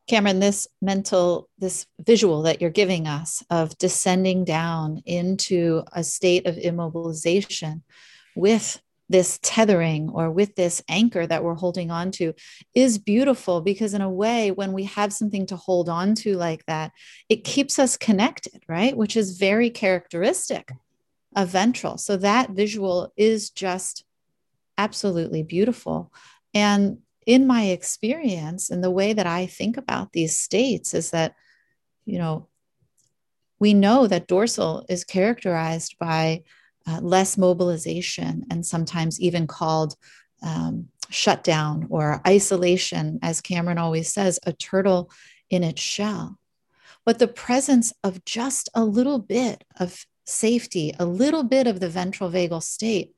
Cameron, 0.08 0.40
this 0.40 0.68
mental, 0.82 1.50
this 1.58 1.88
visual 2.00 2.44
that 2.44 2.62
you're 2.62 2.70
giving 2.70 3.08
us 3.08 3.44
of 3.50 3.76
descending 3.80 4.46
down 4.46 5.02
into 5.06 5.84
a 5.94 6.04
state 6.04 6.46
of 6.46 6.58
immobilization 6.58 7.82
with 8.36 8.80
this 9.10 9.40
tethering 9.42 10.10
or 10.10 10.32
with 10.32 10.56
this 10.56 10.84
anchor 10.90 11.26
that 11.26 11.44
we're 11.44 11.56
holding 11.56 11.92
on 11.92 12.12
to 12.12 12.34
is 12.74 12.98
beautiful 12.98 13.62
because 13.62 13.94
in 13.94 14.02
a 14.02 14.10
way 14.10 14.52
when 14.52 14.74
we 14.74 14.84
have 14.84 15.14
something 15.14 15.46
to 15.46 15.56
hold 15.56 15.90
on 15.90 16.16
to 16.16 16.36
like 16.36 16.66
that 16.66 16.92
it 17.30 17.44
keeps 17.44 17.78
us 17.78 17.98
connected 17.98 18.64
right 18.68 18.98
which 18.98 19.16
is 19.16 19.38
very 19.38 19.70
characteristic 19.70 20.72
of 21.36 21.50
ventral 21.50 22.00
so 22.00 22.18
that 22.18 22.50
visual 22.50 23.14
is 23.16 23.52
just 23.52 24.05
absolutely 24.78 25.44
beautiful 25.44 26.12
and 26.54 26.98
in 27.26 27.48
my 27.48 27.64
experience 27.66 28.70
and 28.70 28.84
the 28.84 28.92
way 28.92 29.14
that 29.14 29.28
i 29.28 29.46
think 29.46 29.78
about 29.78 30.12
these 30.12 30.38
states 30.38 30.94
is 30.94 31.12
that 31.12 31.34
you 32.06 32.20
know 32.20 32.48
we 33.60 33.74
know 33.74 34.08
that 34.08 34.28
dorsal 34.28 34.86
is 34.90 35.04
characterized 35.04 35.96
by 36.00 36.44
uh, 36.88 37.00
less 37.02 37.38
mobilization 37.38 38.46
and 38.52 38.66
sometimes 38.66 39.20
even 39.20 39.48
called 39.48 39.96
um, 40.44 40.88
shutdown 41.10 41.88
or 41.90 42.22
isolation, 42.28 43.20
as 43.22 43.42
Cameron 43.42 43.78
always 43.78 44.12
says, 44.12 44.40
a 44.46 44.54
turtle 44.54 45.12
in 45.50 45.64
its 45.64 45.82
shell. 45.82 46.38
But 47.06 47.20
the 47.20 47.28
presence 47.28 47.94
of 48.04 48.26
just 48.26 48.70
a 48.74 48.84
little 48.84 49.20
bit 49.20 49.64
of 49.80 50.06
safety, 50.26 50.94
a 51.00 51.06
little 51.06 51.44
bit 51.44 51.68
of 51.68 51.80
the 51.80 51.90
ventral 51.90 52.32
vagal 52.32 52.64
state 52.64 53.14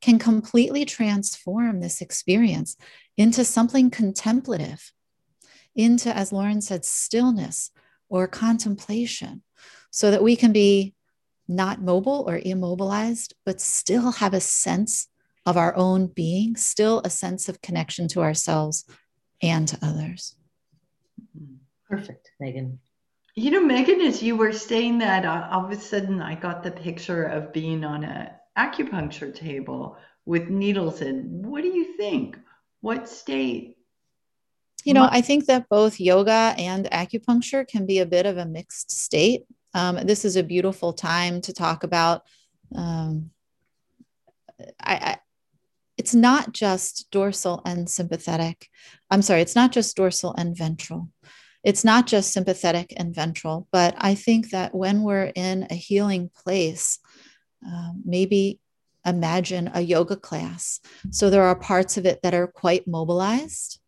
can 0.00 0.18
completely 0.18 0.84
transform 0.84 1.80
this 1.80 2.00
experience 2.00 2.76
into 3.16 3.44
something 3.44 3.90
contemplative, 3.90 4.92
into, 5.74 6.14
as 6.14 6.32
Lauren 6.32 6.60
said, 6.60 6.84
stillness 6.84 7.70
or 8.08 8.28
contemplation, 8.28 9.42
so 9.90 10.10
that 10.10 10.22
we 10.22 10.36
can 10.36 10.52
be 10.52 10.94
not 11.48 11.80
mobile 11.80 12.24
or 12.28 12.38
immobilized, 12.38 13.34
but 13.44 13.60
still 13.60 14.12
have 14.12 14.34
a 14.34 14.40
sense 14.40 15.08
of 15.46 15.56
our 15.56 15.74
own 15.76 16.06
being, 16.06 16.56
still 16.56 17.00
a 17.04 17.10
sense 17.10 17.48
of 17.48 17.62
connection 17.62 18.06
to 18.06 18.20
ourselves 18.20 18.84
and 19.42 19.66
to 19.66 19.78
others. 19.82 20.36
Perfect, 21.88 22.30
Megan. 22.38 22.78
You 23.34 23.52
know, 23.52 23.64
Megan, 23.64 24.00
as 24.02 24.22
you 24.22 24.36
were 24.36 24.52
saying 24.52 24.98
that, 24.98 25.24
uh, 25.24 25.48
all 25.50 25.64
of 25.64 25.70
a 25.70 25.80
sudden 25.80 26.20
I 26.20 26.34
got 26.34 26.62
the 26.62 26.70
picture 26.70 27.24
of 27.24 27.52
being 27.52 27.84
on 27.84 28.04
an 28.04 28.30
acupuncture 28.58 29.34
table 29.34 29.96
with 30.26 30.48
needles 30.48 31.00
in. 31.00 31.42
What 31.42 31.62
do 31.62 31.68
you 31.68 31.96
think? 31.96 32.36
What 32.80 33.08
state? 33.08 33.76
You 34.84 34.94
know, 34.94 35.08
I 35.10 35.20
think 35.20 35.46
that 35.46 35.68
both 35.68 36.00
yoga 36.00 36.54
and 36.56 36.86
acupuncture 36.86 37.66
can 37.66 37.84
be 37.84 37.98
a 37.98 38.06
bit 38.06 38.26
of 38.26 38.38
a 38.38 38.46
mixed 38.46 38.90
state. 38.90 39.44
Um, 39.74 39.96
this 40.06 40.24
is 40.24 40.36
a 40.36 40.42
beautiful 40.42 40.92
time 40.92 41.40
to 41.42 41.52
talk 41.52 41.84
about. 41.84 42.22
Um, 42.74 43.30
I, 44.80 44.94
I, 44.94 45.18
it's 45.96 46.14
not 46.14 46.52
just 46.52 47.10
dorsal 47.10 47.60
and 47.64 47.88
sympathetic. 47.88 48.68
I'm 49.10 49.22
sorry, 49.22 49.42
it's 49.42 49.56
not 49.56 49.72
just 49.72 49.96
dorsal 49.96 50.34
and 50.36 50.56
ventral. 50.56 51.10
It's 51.64 51.84
not 51.84 52.06
just 52.06 52.32
sympathetic 52.32 52.94
and 52.96 53.14
ventral, 53.14 53.66
but 53.72 53.94
I 53.98 54.14
think 54.14 54.50
that 54.50 54.74
when 54.74 55.02
we're 55.02 55.32
in 55.34 55.66
a 55.70 55.74
healing 55.74 56.30
place, 56.34 57.00
um, 57.66 58.02
maybe 58.04 58.60
imagine 59.06 59.70
a 59.74 59.80
yoga 59.80 60.16
class. 60.16 60.80
So 61.10 61.30
there 61.30 61.44
are 61.44 61.56
parts 61.56 61.96
of 61.96 62.06
it 62.06 62.20
that 62.22 62.34
are 62.34 62.46
quite 62.46 62.86
mobilized, 62.86 63.80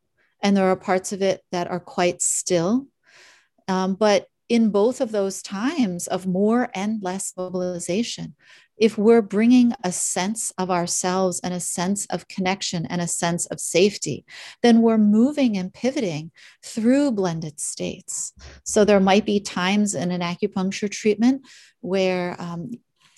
and 0.43 0.57
there 0.57 0.67
are 0.67 0.77
parts 0.77 1.12
of 1.12 1.23
it 1.23 1.43
that 1.53 1.69
are 1.69 1.81
quite 1.81 2.23
still. 2.23 2.87
Um, 3.69 3.95
but 3.95 4.27
in 4.49 4.71
both 4.71 5.00
of 5.00 5.12
those 5.12 5.43
times 5.43 6.07
of 6.09 6.27
more 6.27 6.71
and 6.75 7.03
less 7.03 7.33
mobilization, 7.37 8.35
if 8.77 8.97
we're 8.97 9.23
bringing 9.23 9.75
a 9.85 9.93
sense 9.93 10.53
of 10.57 10.71
ourselves 10.71 11.39
and 11.45 11.53
a 11.53 11.61
sense 11.61 12.07
of 12.07 12.27
connection 12.27 12.87
and 12.87 13.00
a 13.00 13.07
sense 13.07 13.47
of 13.47 13.61
safety, 13.61 14.25
then 14.62 14.81
we're 14.81 14.99
moving 14.99 15.59
and 15.59 15.73
pivoting 15.73 16.33
through 16.65 17.12
blended 17.12 17.61
states. 17.61 18.33
So 18.65 18.85
there 18.85 18.99
might 18.99 19.27
be 19.27 19.39
times 19.39 19.95
in 19.95 20.11
an 20.11 20.23
acupuncture 20.23 20.91
treatment 20.91 21.47
where 21.81 22.41
um, 22.41 22.71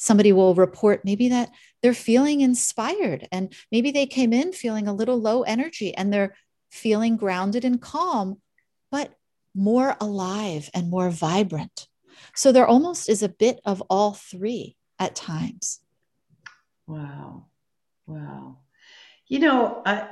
somebody 0.03 0.33
will 0.33 0.53
report 0.57 1.05
maybe 1.05 1.29
that 1.29 1.49
they're 1.81 1.95
feeling 1.95 2.41
inspired 2.41 3.29
and 3.31 3.55
maybe 3.71 3.93
they 3.93 4.05
came 4.05 4.33
in 4.33 4.53
feeling 4.53 4.89
a 4.89 4.93
little 4.93 5.21
low 5.21 5.43
energy 5.43 5.95
and 5.95 6.13
they're 6.13 6.35
feeling 6.73 7.17
grounded 7.17 7.65
and 7.65 7.81
calm, 7.81 8.41
but 8.91 9.15
more 9.55 9.97
alive 10.01 10.69
and 10.75 10.91
more 10.91 11.09
vibrant. 11.09 11.87
So 12.35 12.51
there 12.51 12.67
almost 12.67 13.09
is 13.09 13.23
a 13.23 13.29
bit 13.29 13.61
of 13.65 13.81
all 13.83 14.15
three 14.15 14.77
at 14.99 15.15
times. 15.15 15.79
Wow. 16.89 17.47
Wow. 18.09 18.57
You 19.29 19.39
know, 19.39 19.83
I, 19.87 20.09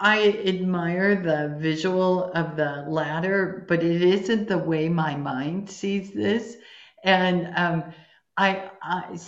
I 0.00 0.30
admire 0.46 1.14
the 1.14 1.56
visual 1.60 2.32
of 2.32 2.56
the 2.56 2.86
ladder, 2.88 3.64
but 3.68 3.84
it 3.84 4.02
isn't 4.02 4.48
the 4.48 4.58
way 4.58 4.88
my 4.88 5.14
mind 5.14 5.70
sees 5.70 6.12
this. 6.12 6.56
And 7.04 7.52
um, 7.54 7.84
I, 8.38 8.70
I, 8.82 9.18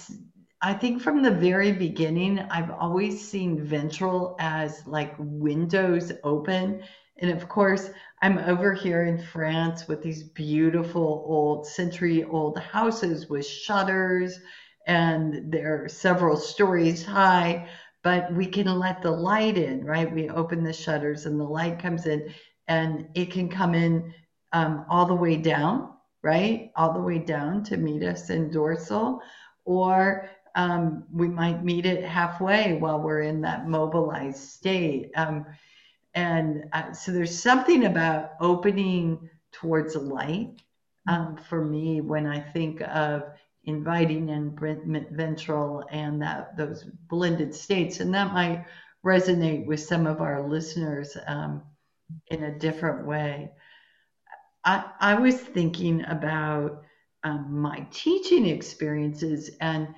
I 0.62 0.72
think 0.74 1.02
from 1.02 1.22
the 1.22 1.30
very 1.30 1.72
beginning, 1.72 2.38
I've 2.38 2.70
always 2.70 3.28
seen 3.28 3.62
ventral 3.62 4.36
as 4.38 4.86
like 4.86 5.14
windows 5.18 6.12
open 6.24 6.82
and 7.20 7.30
of 7.30 7.48
course, 7.48 7.90
I'm 8.22 8.38
over 8.38 8.72
here 8.72 9.04
in 9.04 9.18
France 9.18 9.86
with 9.86 10.02
these 10.02 10.22
beautiful 10.22 11.24
old 11.26 11.66
century 11.66 12.24
old 12.24 12.58
houses 12.58 13.28
with 13.28 13.46
shutters, 13.46 14.40
and 14.86 15.52
they're 15.52 15.86
several 15.88 16.36
stories 16.36 17.04
high, 17.04 17.68
but 18.02 18.32
we 18.32 18.46
can 18.46 18.66
let 18.78 19.02
the 19.02 19.10
light 19.10 19.58
in, 19.58 19.84
right? 19.84 20.12
We 20.12 20.30
open 20.30 20.64
the 20.64 20.72
shutters 20.72 21.26
and 21.26 21.38
the 21.38 21.44
light 21.44 21.78
comes 21.78 22.06
in, 22.06 22.32
and 22.68 23.08
it 23.14 23.30
can 23.30 23.50
come 23.50 23.74
in 23.74 24.14
um, 24.52 24.86
all 24.88 25.04
the 25.04 25.14
way 25.14 25.36
down, 25.36 25.92
right? 26.22 26.70
All 26.76 26.92
the 26.92 27.00
way 27.00 27.18
down 27.18 27.64
to 27.64 27.76
meet 27.76 28.02
us 28.02 28.30
in 28.30 28.50
dorsal, 28.50 29.20
or 29.64 30.28
um, 30.54 31.04
we 31.12 31.28
might 31.28 31.64
meet 31.64 31.86
it 31.86 32.04
halfway 32.04 32.74
while 32.74 33.00
we're 33.00 33.22
in 33.22 33.40
that 33.42 33.68
mobilized 33.68 34.38
state. 34.38 35.10
Um, 35.16 35.46
and 36.14 36.64
uh, 36.72 36.92
so 36.92 37.12
there's 37.12 37.40
something 37.40 37.84
about 37.86 38.32
opening 38.40 39.30
towards 39.52 39.94
light 39.96 40.60
um, 41.08 41.36
for 41.48 41.64
me 41.64 42.00
when 42.00 42.26
I 42.26 42.40
think 42.40 42.80
of 42.82 43.24
inviting 43.64 44.28
in 44.28 44.56
ventral 45.12 45.84
and 45.90 46.20
that 46.22 46.56
those 46.56 46.84
blended 47.08 47.54
states, 47.54 48.00
and 48.00 48.12
that 48.14 48.32
might 48.32 48.64
resonate 49.04 49.66
with 49.66 49.80
some 49.80 50.06
of 50.06 50.20
our 50.20 50.46
listeners 50.46 51.16
um, 51.26 51.62
in 52.28 52.44
a 52.44 52.58
different 52.58 53.06
way. 53.06 53.50
I, 54.64 54.84
I 55.00 55.14
was 55.14 55.38
thinking 55.40 56.04
about 56.04 56.82
um, 57.24 57.60
my 57.60 57.86
teaching 57.90 58.46
experiences 58.46 59.50
and 59.60 59.88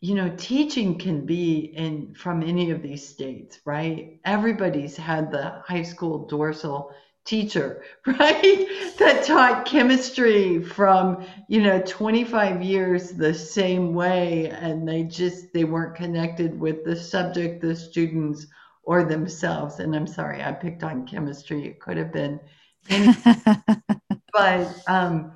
you 0.00 0.16
know, 0.16 0.34
teaching 0.36 0.98
can 0.98 1.24
be 1.26 1.58
in 1.76 2.12
from 2.14 2.42
any 2.42 2.70
of 2.72 2.82
these 2.82 3.06
states, 3.08 3.60
right? 3.64 4.18
Everybody's 4.24 4.96
had 4.96 5.30
the 5.30 5.62
high 5.64 5.84
school 5.84 6.26
dorsal 6.26 6.90
teacher, 7.24 7.84
right? 8.06 8.66
that 8.98 9.24
taught 9.24 9.64
chemistry 9.64 10.60
from, 10.60 11.24
you 11.48 11.62
know, 11.62 11.80
25 11.86 12.62
years 12.62 13.12
the 13.12 13.32
same 13.32 13.94
way 13.94 14.50
and 14.50 14.88
they 14.88 15.04
just 15.04 15.52
they 15.54 15.64
weren't 15.64 15.94
connected 15.94 16.58
with 16.58 16.84
the 16.84 16.96
subject, 16.96 17.62
the 17.62 17.76
students 17.76 18.46
or 18.82 19.04
themselves. 19.04 19.78
And 19.78 19.94
I'm 19.94 20.08
sorry, 20.08 20.42
I 20.42 20.50
picked 20.52 20.82
on 20.82 21.06
chemistry. 21.06 21.64
It 21.66 21.80
could 21.80 21.96
have 21.96 22.12
been 22.12 22.40
but 24.32 24.82
um, 24.86 25.32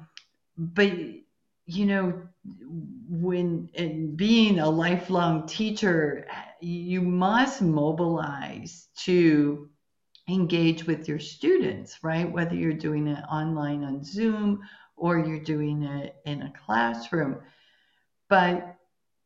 but 0.56 0.92
you 1.66 1.86
know, 1.86 2.22
when 3.08 3.68
and 3.74 4.16
being 4.16 4.58
a 4.58 4.68
lifelong 4.68 5.46
teacher, 5.46 6.26
you 6.60 7.02
must 7.02 7.62
mobilize 7.62 8.88
to 8.98 9.68
engage 10.28 10.86
with 10.86 11.08
your 11.08 11.18
students, 11.18 12.02
right? 12.02 12.30
Whether 12.30 12.54
you're 12.54 12.72
doing 12.72 13.06
it 13.06 13.22
online 13.30 13.84
on 13.84 14.04
Zoom 14.04 14.60
or 14.96 15.18
you're 15.18 15.40
doing 15.40 15.82
it 15.82 16.16
in 16.24 16.42
a 16.42 16.52
classroom. 16.52 17.38
But 18.28 18.76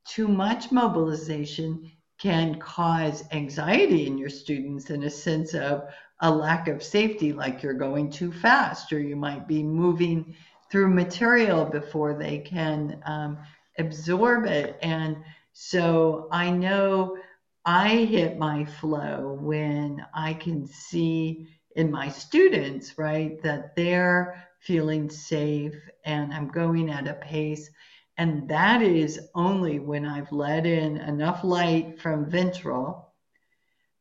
too 0.06 0.28
much 0.28 0.72
mobilization 0.72 1.90
can 2.18 2.58
cause 2.58 3.24
anxiety 3.32 4.06
in 4.06 4.18
your 4.18 4.28
students 4.28 4.90
and 4.90 5.04
a 5.04 5.10
sense 5.10 5.54
of 5.54 5.84
a 6.20 6.30
lack 6.30 6.68
of 6.68 6.82
safety, 6.82 7.32
like 7.32 7.62
you're 7.62 7.72
going 7.72 8.10
too 8.10 8.32
fast, 8.32 8.92
or 8.92 9.00
you 9.00 9.16
might 9.16 9.48
be 9.48 9.62
moving 9.62 10.34
through 10.70 10.88
material 10.88 11.64
before 11.64 12.14
they 12.14 12.38
can 12.38 13.02
um, 13.06 13.38
absorb 13.78 14.46
it. 14.46 14.78
And 14.82 15.16
so 15.52 16.28
I 16.30 16.50
know 16.50 17.16
I 17.64 17.88
hit 17.88 18.38
my 18.38 18.64
flow 18.64 19.38
when 19.40 20.04
I 20.14 20.34
can 20.34 20.66
see 20.66 21.48
in 21.76 21.90
my 21.90 22.08
students, 22.08 22.98
right, 22.98 23.42
that 23.42 23.74
they're 23.76 24.46
feeling 24.60 25.08
safe 25.08 25.74
and 26.04 26.32
I'm 26.32 26.48
going 26.48 26.90
at 26.90 27.08
a 27.08 27.14
pace. 27.14 27.70
And 28.18 28.48
that 28.48 28.82
is 28.82 29.28
only 29.34 29.78
when 29.78 30.04
I've 30.04 30.30
let 30.32 30.66
in 30.66 30.98
enough 30.98 31.42
light 31.42 31.98
from 32.00 32.28
ventral 32.30 33.14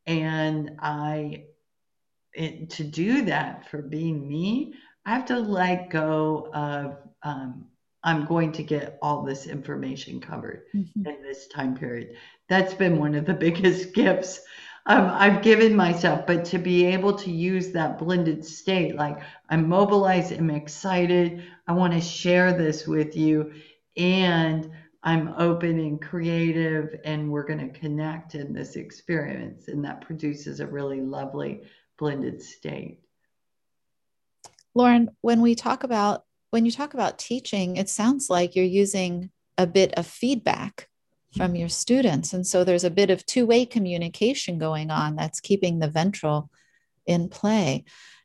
and 0.06 0.76
I 0.80 1.46
it, 2.34 2.70
to 2.72 2.84
do 2.84 3.24
that 3.24 3.70
for 3.70 3.82
being 3.82 4.28
me, 4.28 4.74
I 5.06 5.16
have 5.16 5.26
to 5.28 5.40
let 5.40 5.90
go 5.90 6.50
of 6.54 6.98
um, 7.24 7.66
I'm 8.04 8.26
going 8.26 8.52
to 8.54 8.64
get 8.64 8.98
all 9.02 9.24
this 9.24 9.46
information 9.46 10.22
covered 10.22 10.64
mm-hmm. 10.74 11.06
in 11.06 11.22
this 11.22 11.48
time 11.48 11.76
period. 11.76 12.16
That's 12.48 12.74
been 12.74 12.98
one 12.98 13.16
of 13.16 13.26
the 13.26 13.34
biggest 13.46 13.94
gifts 13.94 14.42
um, 14.86 15.10
I've 15.12 15.42
given 15.42 15.76
myself. 15.76 16.26
But 16.26 16.46
to 16.46 16.58
be 16.58 16.86
able 16.86 17.14
to 17.14 17.32
use 17.32 17.72
that 17.72 18.00
blended 18.00 18.46
state, 18.46 18.96
like 18.96 19.20
I'm 19.50 19.68
mobilized, 19.68 20.32
I'm 20.32 20.50
excited, 20.50 21.44
I 21.68 21.74
want 21.74 21.94
to 21.94 22.02
share 22.02 22.54
this 22.54 22.88
with 22.88 23.16
you, 23.16 23.54
and 23.98 24.72
I'm 25.04 25.34
open 25.38 25.80
and 25.80 26.02
creative, 26.02 27.00
and 27.06 27.32
we're 27.32 27.46
going 27.46 27.72
to 27.72 27.80
connect 27.80 28.36
in 28.36 28.54
this 28.54 28.76
experience. 28.76 29.68
And 29.68 29.84
that 29.86 30.02
produces 30.02 30.60
a 30.60 30.68
really 30.68 31.02
lovely 31.02 31.62
blended 32.00 32.42
state. 32.42 33.00
Lauren, 34.74 35.10
when 35.22 35.42
we 35.42 35.54
talk 35.54 35.84
about 35.84 36.24
when 36.52 36.66
you 36.66 36.72
talk 36.72 36.96
about 36.96 37.20
teaching, 37.20 37.78
it 37.78 37.90
sounds 37.90 38.30
like 38.30 38.56
you're 38.56 38.66
using 38.66 39.30
a 39.58 39.68
bit 39.68 39.94
of 39.96 40.08
feedback 40.08 40.88
from 41.38 41.56
your 41.56 41.70
students. 41.70 42.34
And 42.34 42.48
so 42.48 42.64
there's 42.64 42.84
a 42.84 42.90
bit 42.90 43.12
of 43.12 43.26
two 43.26 43.46
way 43.46 43.66
communication 43.66 44.58
going 44.58 44.90
on 44.90 45.16
that's 45.16 45.40
keeping 45.40 45.78
the 45.78 45.90
ventral 45.90 46.50
in 47.06 47.30
play. 47.30 47.84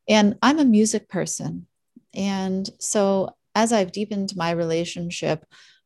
And 0.08 0.38
I'm 0.42 0.58
a 0.58 0.64
music 0.64 1.08
person. 1.08 1.66
And 2.14 2.68
so 2.78 3.36
as 3.54 3.72
I've 3.72 3.92
deepened 3.92 4.36
my 4.36 4.52
relationship 4.52 5.44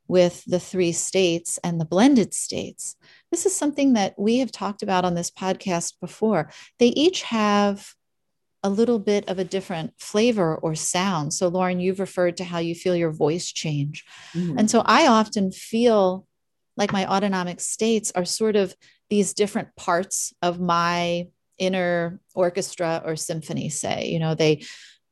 with 0.08 0.42
the 0.46 0.58
three 0.58 0.92
states 0.92 1.58
and 1.62 1.80
the 1.80 1.84
blended 1.84 2.34
states, 2.34 2.96
this 3.30 3.46
is 3.46 3.54
something 3.54 3.92
that 3.92 4.18
we 4.18 4.38
have 4.38 4.50
talked 4.50 4.82
about 4.82 5.04
on 5.04 5.14
this 5.14 5.30
podcast 5.30 5.94
before. 6.00 6.50
They 6.78 6.88
each 6.88 7.22
have 7.22 7.94
a 8.64 8.70
little 8.70 8.98
bit 8.98 9.28
of 9.28 9.38
a 9.38 9.44
different 9.44 9.92
flavor 9.98 10.56
or 10.56 10.74
sound. 10.74 11.32
So, 11.32 11.48
Lauren, 11.48 11.78
you've 11.78 12.00
referred 12.00 12.36
to 12.38 12.44
how 12.44 12.58
you 12.58 12.74
feel 12.74 12.96
your 12.96 13.12
voice 13.12 13.52
change. 13.52 14.04
Mm-hmm. 14.34 14.58
And 14.58 14.70
so, 14.70 14.82
I 14.84 15.06
often 15.06 15.52
feel 15.52 16.26
like 16.76 16.92
my 16.92 17.06
autonomic 17.06 17.60
states 17.60 18.10
are 18.14 18.24
sort 18.24 18.56
of 18.56 18.74
these 19.10 19.34
different 19.34 19.74
parts 19.76 20.32
of 20.42 20.60
my 20.60 21.28
inner 21.58 22.20
orchestra 22.34 23.02
or 23.04 23.16
symphony, 23.16 23.68
say. 23.68 24.08
You 24.08 24.18
know, 24.18 24.34
they, 24.34 24.64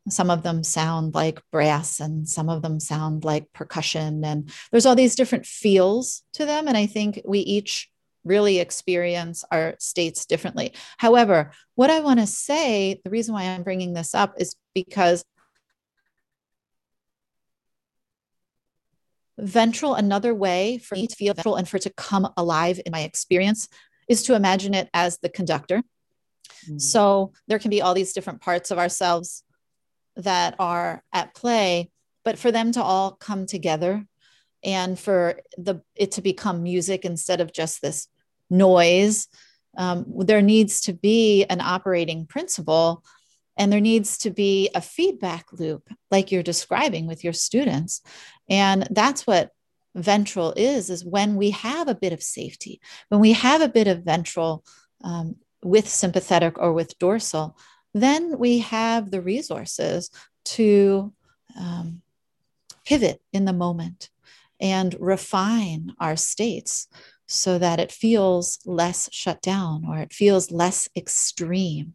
some 0.08 0.30
of 0.30 0.42
them 0.42 0.62
sound 0.62 1.14
like 1.14 1.42
brass 1.50 2.00
and 2.00 2.28
some 2.28 2.48
of 2.48 2.62
them 2.62 2.78
sound 2.80 3.24
like 3.24 3.52
percussion. 3.52 4.24
And 4.24 4.50
there's 4.70 4.86
all 4.86 4.94
these 4.94 5.16
different 5.16 5.46
feels 5.46 6.22
to 6.34 6.46
them. 6.46 6.68
And 6.68 6.76
I 6.76 6.86
think 6.86 7.20
we 7.24 7.40
each 7.40 7.90
really 8.24 8.58
experience 8.58 9.44
our 9.50 9.74
states 9.78 10.26
differently. 10.26 10.74
However, 10.98 11.52
what 11.74 11.90
I 11.90 12.00
want 12.00 12.20
to 12.20 12.26
say, 12.26 13.00
the 13.04 13.10
reason 13.10 13.34
why 13.34 13.44
I'm 13.44 13.62
bringing 13.62 13.94
this 13.94 14.14
up 14.14 14.34
is 14.38 14.56
because 14.74 15.24
ventral, 19.38 19.94
another 19.94 20.34
way 20.34 20.78
for 20.78 20.94
me 20.94 21.06
to 21.06 21.14
feel 21.14 21.34
ventral 21.34 21.56
and 21.56 21.68
for 21.68 21.76
it 21.76 21.84
to 21.84 21.90
come 21.90 22.28
alive 22.36 22.80
in 22.84 22.92
my 22.92 23.00
experience 23.00 23.68
is 24.08 24.22
to 24.24 24.34
imagine 24.34 24.74
it 24.74 24.88
as 24.94 25.18
the 25.18 25.28
conductor. 25.28 25.82
Mm-hmm. 26.64 26.78
So 26.78 27.32
there 27.46 27.58
can 27.58 27.70
be 27.70 27.82
all 27.82 27.94
these 27.94 28.12
different 28.12 28.40
parts 28.40 28.70
of 28.70 28.78
ourselves 28.78 29.44
that 30.16 30.54
are 30.58 31.02
at 31.12 31.34
play, 31.34 31.90
but 32.24 32.38
for 32.38 32.50
them 32.50 32.72
to 32.72 32.82
all 32.82 33.12
come 33.12 33.46
together 33.46 34.04
and 34.64 34.98
for 34.98 35.40
the 35.58 35.82
it 35.94 36.12
to 36.12 36.22
become 36.22 36.62
music 36.62 37.04
instead 37.04 37.40
of 37.40 37.52
just 37.52 37.82
this 37.82 38.08
noise. 38.50 39.28
Um, 39.76 40.06
there 40.20 40.42
needs 40.42 40.80
to 40.82 40.94
be 40.94 41.44
an 41.44 41.60
operating 41.60 42.26
principle 42.26 43.04
and 43.56 43.72
there 43.72 43.80
needs 43.80 44.18
to 44.18 44.30
be 44.30 44.70
a 44.74 44.80
feedback 44.80 45.46
loop 45.52 45.88
like 46.10 46.30
you're 46.30 46.42
describing 46.42 47.06
with 47.06 47.24
your 47.24 47.32
students 47.32 48.02
and 48.48 48.86
that's 48.90 49.26
what 49.26 49.50
ventral 49.94 50.52
is 50.56 50.90
is 50.90 51.04
when 51.04 51.36
we 51.36 51.50
have 51.50 51.88
a 51.88 51.94
bit 51.94 52.12
of 52.12 52.22
safety 52.22 52.80
when 53.08 53.20
we 53.20 53.32
have 53.32 53.62
a 53.62 53.68
bit 53.68 53.86
of 53.86 54.04
ventral 54.04 54.64
um, 55.04 55.36
with 55.62 55.88
sympathetic 55.88 56.58
or 56.58 56.72
with 56.72 56.98
dorsal 56.98 57.56
then 58.02 58.38
we 58.38 58.58
have 58.58 59.10
the 59.10 59.20
resources 59.20 60.10
to 60.44 61.12
um, 61.58 62.02
pivot 62.84 63.20
in 63.32 63.44
the 63.44 63.52
moment 63.52 64.10
and 64.60 64.96
refine 65.00 65.94
our 65.98 66.16
states 66.16 66.88
so 67.26 67.58
that 67.58 67.80
it 67.80 67.90
feels 67.90 68.58
less 68.64 69.08
shut 69.12 69.42
down 69.42 69.84
or 69.88 69.98
it 69.98 70.12
feels 70.12 70.52
less 70.52 70.88
extreme. 70.96 71.94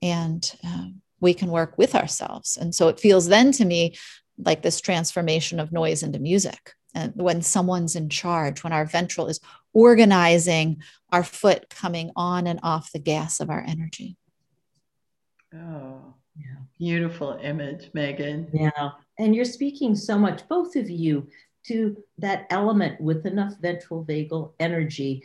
And 0.00 0.50
um, 0.64 1.02
we 1.20 1.34
can 1.34 1.50
work 1.50 1.76
with 1.76 1.94
ourselves. 1.94 2.56
And 2.56 2.74
so 2.74 2.88
it 2.88 3.00
feels 3.00 3.26
then 3.26 3.52
to 3.52 3.64
me 3.64 3.96
like 4.38 4.62
this 4.62 4.80
transformation 4.80 5.60
of 5.60 5.72
noise 5.72 6.02
into 6.02 6.18
music. 6.18 6.74
And 6.94 7.12
when 7.14 7.42
someone's 7.42 7.96
in 7.96 8.08
charge, 8.08 8.64
when 8.64 8.72
our 8.72 8.86
ventral 8.86 9.26
is 9.26 9.40
organizing 9.72 10.82
our 11.12 11.22
foot 11.22 11.68
coming 11.68 12.10
on 12.16 12.46
and 12.46 12.60
off 12.62 12.92
the 12.92 12.98
gas 12.98 13.40
of 13.40 13.50
our 13.50 13.64
energy. 13.66 14.16
Oh, 15.54 16.14
yeah. 16.36 16.56
Beautiful 16.78 17.38
image, 17.42 17.90
Megan. 17.92 18.48
Yeah. 18.52 18.90
And 19.18 19.34
you're 19.34 19.44
speaking 19.44 19.94
so 19.94 20.18
much, 20.18 20.46
both 20.48 20.76
of 20.76 20.88
you, 20.88 21.28
to 21.66 21.96
that 22.18 22.46
element 22.50 23.00
with 23.00 23.26
enough 23.26 23.54
ventral 23.60 24.04
vagal 24.04 24.52
energy. 24.60 25.22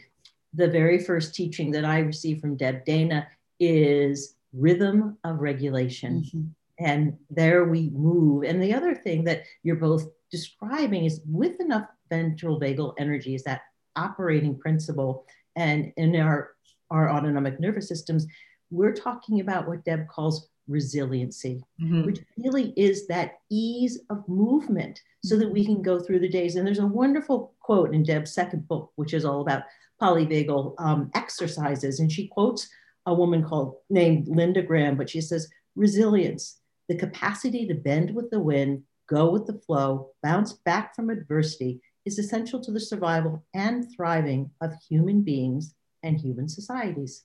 The 0.54 0.68
very 0.68 1.00
first 1.00 1.36
teaching 1.36 1.72
that 1.72 1.86
I 1.86 2.00
received 2.00 2.42
from 2.42 2.58
Deb 2.58 2.86
Dana 2.86 3.28
is 3.60 4.36
rhythm 4.54 5.18
of 5.24 5.40
regulation. 5.40 6.24
Mm-hmm. 6.24 6.42
And 6.80 7.18
there 7.30 7.66
we 7.66 7.90
move. 7.92 8.44
And 8.44 8.62
the 8.62 8.74
other 8.74 8.96
thing 8.96 9.24
that 9.26 9.44
you're 9.64 9.78
both 9.78 10.08
describing 10.32 11.06
is 11.06 11.22
with 11.26 11.60
enough 11.62 11.88
ventral 12.10 12.60
vagal 12.60 12.96
energy 12.98 13.36
is 13.36 13.44
that 13.44 13.62
operating 13.96 14.58
principle. 14.58 15.26
And 15.56 15.94
in 15.96 16.16
our, 16.18 16.52
our 16.92 17.10
autonomic 17.10 17.60
nervous 17.60 17.88
systems, 17.88 18.28
we're 18.72 18.94
talking 18.94 19.40
about 19.40 19.68
what 19.68 19.84
Deb 19.86 20.08
calls 20.08 20.48
resiliency, 20.68 21.64
mm-hmm. 21.82 22.06
which 22.06 22.20
really 22.38 22.74
is 22.76 23.08
that 23.08 23.40
ease 23.50 24.00
of 24.10 24.28
movement 24.28 25.00
so 25.24 25.38
that 25.38 25.52
we 25.52 25.66
can 25.66 25.82
go 25.82 26.00
through 26.00 26.20
the 26.20 26.30
days. 26.30 26.56
And 26.56 26.66
there's 26.66 26.80
a 26.80 26.88
wonderful 26.88 27.54
quote 27.60 27.94
in 27.94 28.04
Deb's 28.04 28.34
second 28.34 28.68
book, 28.68 28.92
which 28.96 29.14
is 29.14 29.26
all 29.26 29.42
about 29.42 29.64
polyvagal 30.02 30.76
um, 30.80 31.12
exercises. 31.14 32.00
And 32.00 32.12
she 32.12 32.28
quotes 32.28 32.68
a 33.06 33.14
woman 33.14 33.44
called 33.44 33.76
named 33.90 34.28
Linda 34.28 34.62
Graham, 34.62 34.98
but 34.98 35.10
she 35.10 35.22
says, 35.22 35.50
resilience, 35.76 36.60
the 36.88 36.98
capacity 36.98 37.68
to 37.68 37.76
bend 37.76 38.14
with 38.14 38.30
the 38.32 38.40
wind, 38.40 38.84
go 39.08 39.30
with 39.30 39.46
the 39.46 39.60
flow, 39.66 40.12
bounce 40.24 40.54
back 40.54 40.96
from 40.96 41.10
adversity 41.10 41.82
is 42.06 42.20
essential 42.20 42.60
to 42.62 42.72
the 42.72 42.80
survival 42.80 43.44
and 43.54 43.92
thriving 43.96 44.52
of 44.62 44.74
human 44.88 45.22
beings 45.22 45.74
and 46.04 46.20
human 46.20 46.48
societies. 46.48 47.24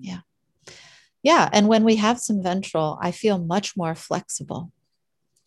Yeah. 0.00 0.20
Yeah. 1.22 1.48
And 1.52 1.68
when 1.68 1.84
we 1.84 1.96
have 1.96 2.18
some 2.18 2.42
ventral, 2.42 2.98
I 3.02 3.10
feel 3.10 3.38
much 3.38 3.76
more 3.76 3.94
flexible. 3.94 4.72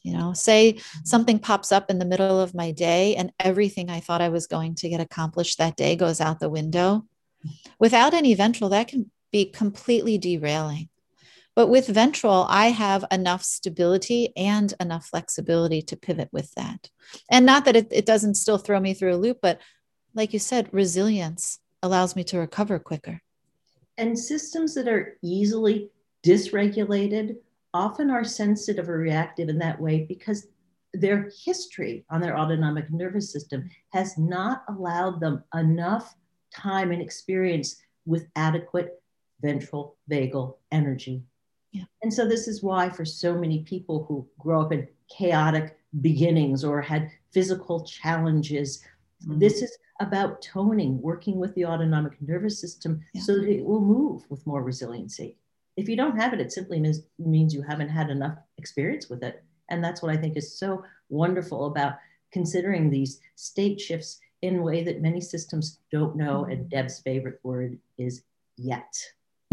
You 0.04 0.18
know, 0.18 0.34
say 0.34 0.74
mm-hmm. 0.74 1.06
something 1.06 1.40
pops 1.40 1.72
up 1.72 1.90
in 1.90 1.98
the 1.98 2.06
middle 2.06 2.40
of 2.40 2.54
my 2.54 2.72
day 2.72 3.16
and 3.16 3.32
everything 3.40 3.90
I 3.90 4.02
thought 4.02 4.22
I 4.22 4.30
was 4.30 4.48
going 4.48 4.76
to 4.76 4.90
get 4.90 5.00
accomplished 5.00 5.58
that 5.58 5.78
day 5.78 5.96
goes 5.96 6.20
out 6.20 6.40
the 6.40 6.50
window. 6.50 7.06
Without 7.80 8.14
any 8.14 8.34
ventral, 8.34 8.70
that 8.70 8.90
can 8.90 9.10
be 9.32 9.46
completely 9.46 10.18
derailing. 10.18 10.90
But 11.56 11.68
with 11.68 11.88
ventral, 11.88 12.46
I 12.50 12.68
have 12.68 13.06
enough 13.12 13.44
stability 13.44 14.34
and 14.36 14.74
enough 14.80 15.06
flexibility 15.06 15.82
to 15.84 15.96
pivot 15.96 16.30
with 16.32 16.52
that. 16.56 16.90
And 17.30 17.46
not 17.46 17.66
that 17.66 17.76
it, 17.76 17.88
it 17.92 18.06
doesn't 18.06 18.36
still 18.36 18.58
throw 18.58 18.80
me 18.80 18.94
through 18.94 19.14
a 19.14 19.18
loop, 19.18 19.40
but 19.42 19.60
like 20.16 20.34
you 20.34 20.40
said, 20.40 20.70
resilience 20.72 21.60
allows 21.82 22.16
me 22.16 22.24
to 22.26 22.40
recover 22.40 22.80
quicker. 22.80 23.22
And 23.98 24.18
systems 24.18 24.74
that 24.76 24.88
are 24.88 25.18
easily 25.22 25.90
dysregulated 26.24 27.38
often 27.74 28.10
are 28.10 28.24
sensitive 28.24 28.90
or 28.90 28.98
reactive 28.98 29.50
in 29.50 29.60
that 29.60 29.80
way 29.80 30.06
because 30.08 30.48
their 30.94 31.32
history 31.44 32.06
on 32.10 32.22
their 32.22 32.38
autonomic 32.38 32.92
nervous 32.92 33.32
system 33.32 33.70
has 33.92 34.18
not 34.18 34.64
allowed 34.70 35.20
them 35.20 35.44
enough 35.56 36.16
time 36.54 36.92
and 36.92 37.02
experience 37.02 37.82
with 38.06 38.28
adequate 38.36 39.02
ventral 39.42 39.98
vagal 40.10 40.58
energy. 40.72 41.24
Yeah. 41.72 41.86
And 42.04 42.14
so, 42.14 42.28
this 42.28 42.48
is 42.48 42.62
why, 42.62 42.90
for 42.90 43.04
so 43.04 43.36
many 43.36 43.64
people 43.64 44.06
who 44.08 44.28
grow 44.38 44.62
up 44.62 44.72
in 44.72 44.88
chaotic 45.10 45.78
beginnings 46.02 46.64
or 46.64 46.82
had 46.82 47.10
physical 47.32 47.84
challenges, 47.84 48.84
mm-hmm. 49.26 49.40
this 49.40 49.62
is 49.62 49.78
about 50.00 50.42
toning, 50.42 51.02
working 51.02 51.40
with 51.40 51.54
the 51.56 51.66
autonomic 51.66 52.14
nervous 52.22 52.60
system 52.60 53.02
yeah. 53.14 53.22
so 53.22 53.36
that 53.36 53.50
it 53.50 53.64
will 53.64 53.82
move 53.82 54.24
with 54.30 54.46
more 54.46 54.64
resiliency. 54.64 55.38
If 55.78 55.90
you 55.90 55.96
don't 55.96 56.20
have 56.20 56.34
it, 56.34 56.42
it 56.42 56.52
simply 56.52 56.80
means, 56.80 57.02
means 57.18 57.54
you 57.54 57.62
haven't 57.62 57.90
had 57.90 58.10
enough 58.10 58.38
experience 58.58 59.10
with 59.10 59.24
it. 59.24 59.44
And 59.70 59.84
that's 59.84 60.02
what 60.02 60.12
I 60.12 60.18
think 60.18 60.38
is 60.38 60.58
so 60.58 60.84
wonderful 61.10 61.66
about 61.66 61.96
considering 62.32 62.90
these 62.90 63.20
state 63.36 63.80
shifts 63.80 64.20
in 64.42 64.58
a 64.58 64.62
way 64.62 64.84
that 64.84 65.02
many 65.02 65.22
systems 65.22 65.80
don't 65.92 66.16
know. 66.16 66.46
And 66.46 66.62
mm-hmm. 66.62 66.70
Deb's 66.70 67.00
favorite 67.00 67.40
word 67.44 67.80
is 67.98 68.24
yet. 68.58 68.94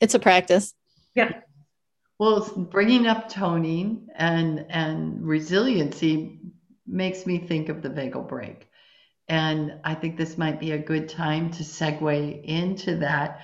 it's 0.00 0.14
a 0.14 0.18
practice. 0.18 0.74
Yeah. 1.14 1.40
Well, 2.18 2.40
bringing 2.70 3.06
up 3.06 3.28
toning 3.28 4.08
and 4.14 4.64
and 4.70 5.22
resiliency 5.22 6.38
makes 6.86 7.26
me 7.26 7.38
think 7.38 7.68
of 7.68 7.82
the 7.82 7.90
vagal 7.90 8.28
brake. 8.28 8.68
And 9.28 9.80
I 9.84 9.94
think 9.94 10.16
this 10.16 10.38
might 10.38 10.60
be 10.60 10.72
a 10.72 10.78
good 10.78 11.08
time 11.08 11.50
to 11.52 11.62
segue 11.62 12.44
into 12.44 12.96
that. 12.98 13.40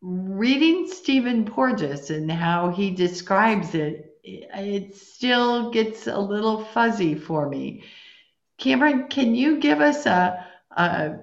Reading 0.00 0.88
Stephen 0.88 1.44
Porges 1.44 2.10
and 2.10 2.30
how 2.30 2.70
he 2.70 2.90
describes 2.90 3.74
it, 3.74 4.16
it 4.24 4.96
still 4.96 5.70
gets 5.70 6.06
a 6.06 6.18
little 6.18 6.64
fuzzy 6.64 7.14
for 7.14 7.48
me. 7.48 7.84
Cameron, 8.58 9.06
can 9.08 9.34
you 9.34 9.58
give 9.58 9.80
us 9.80 10.06
a, 10.06 10.44
a 10.72 11.18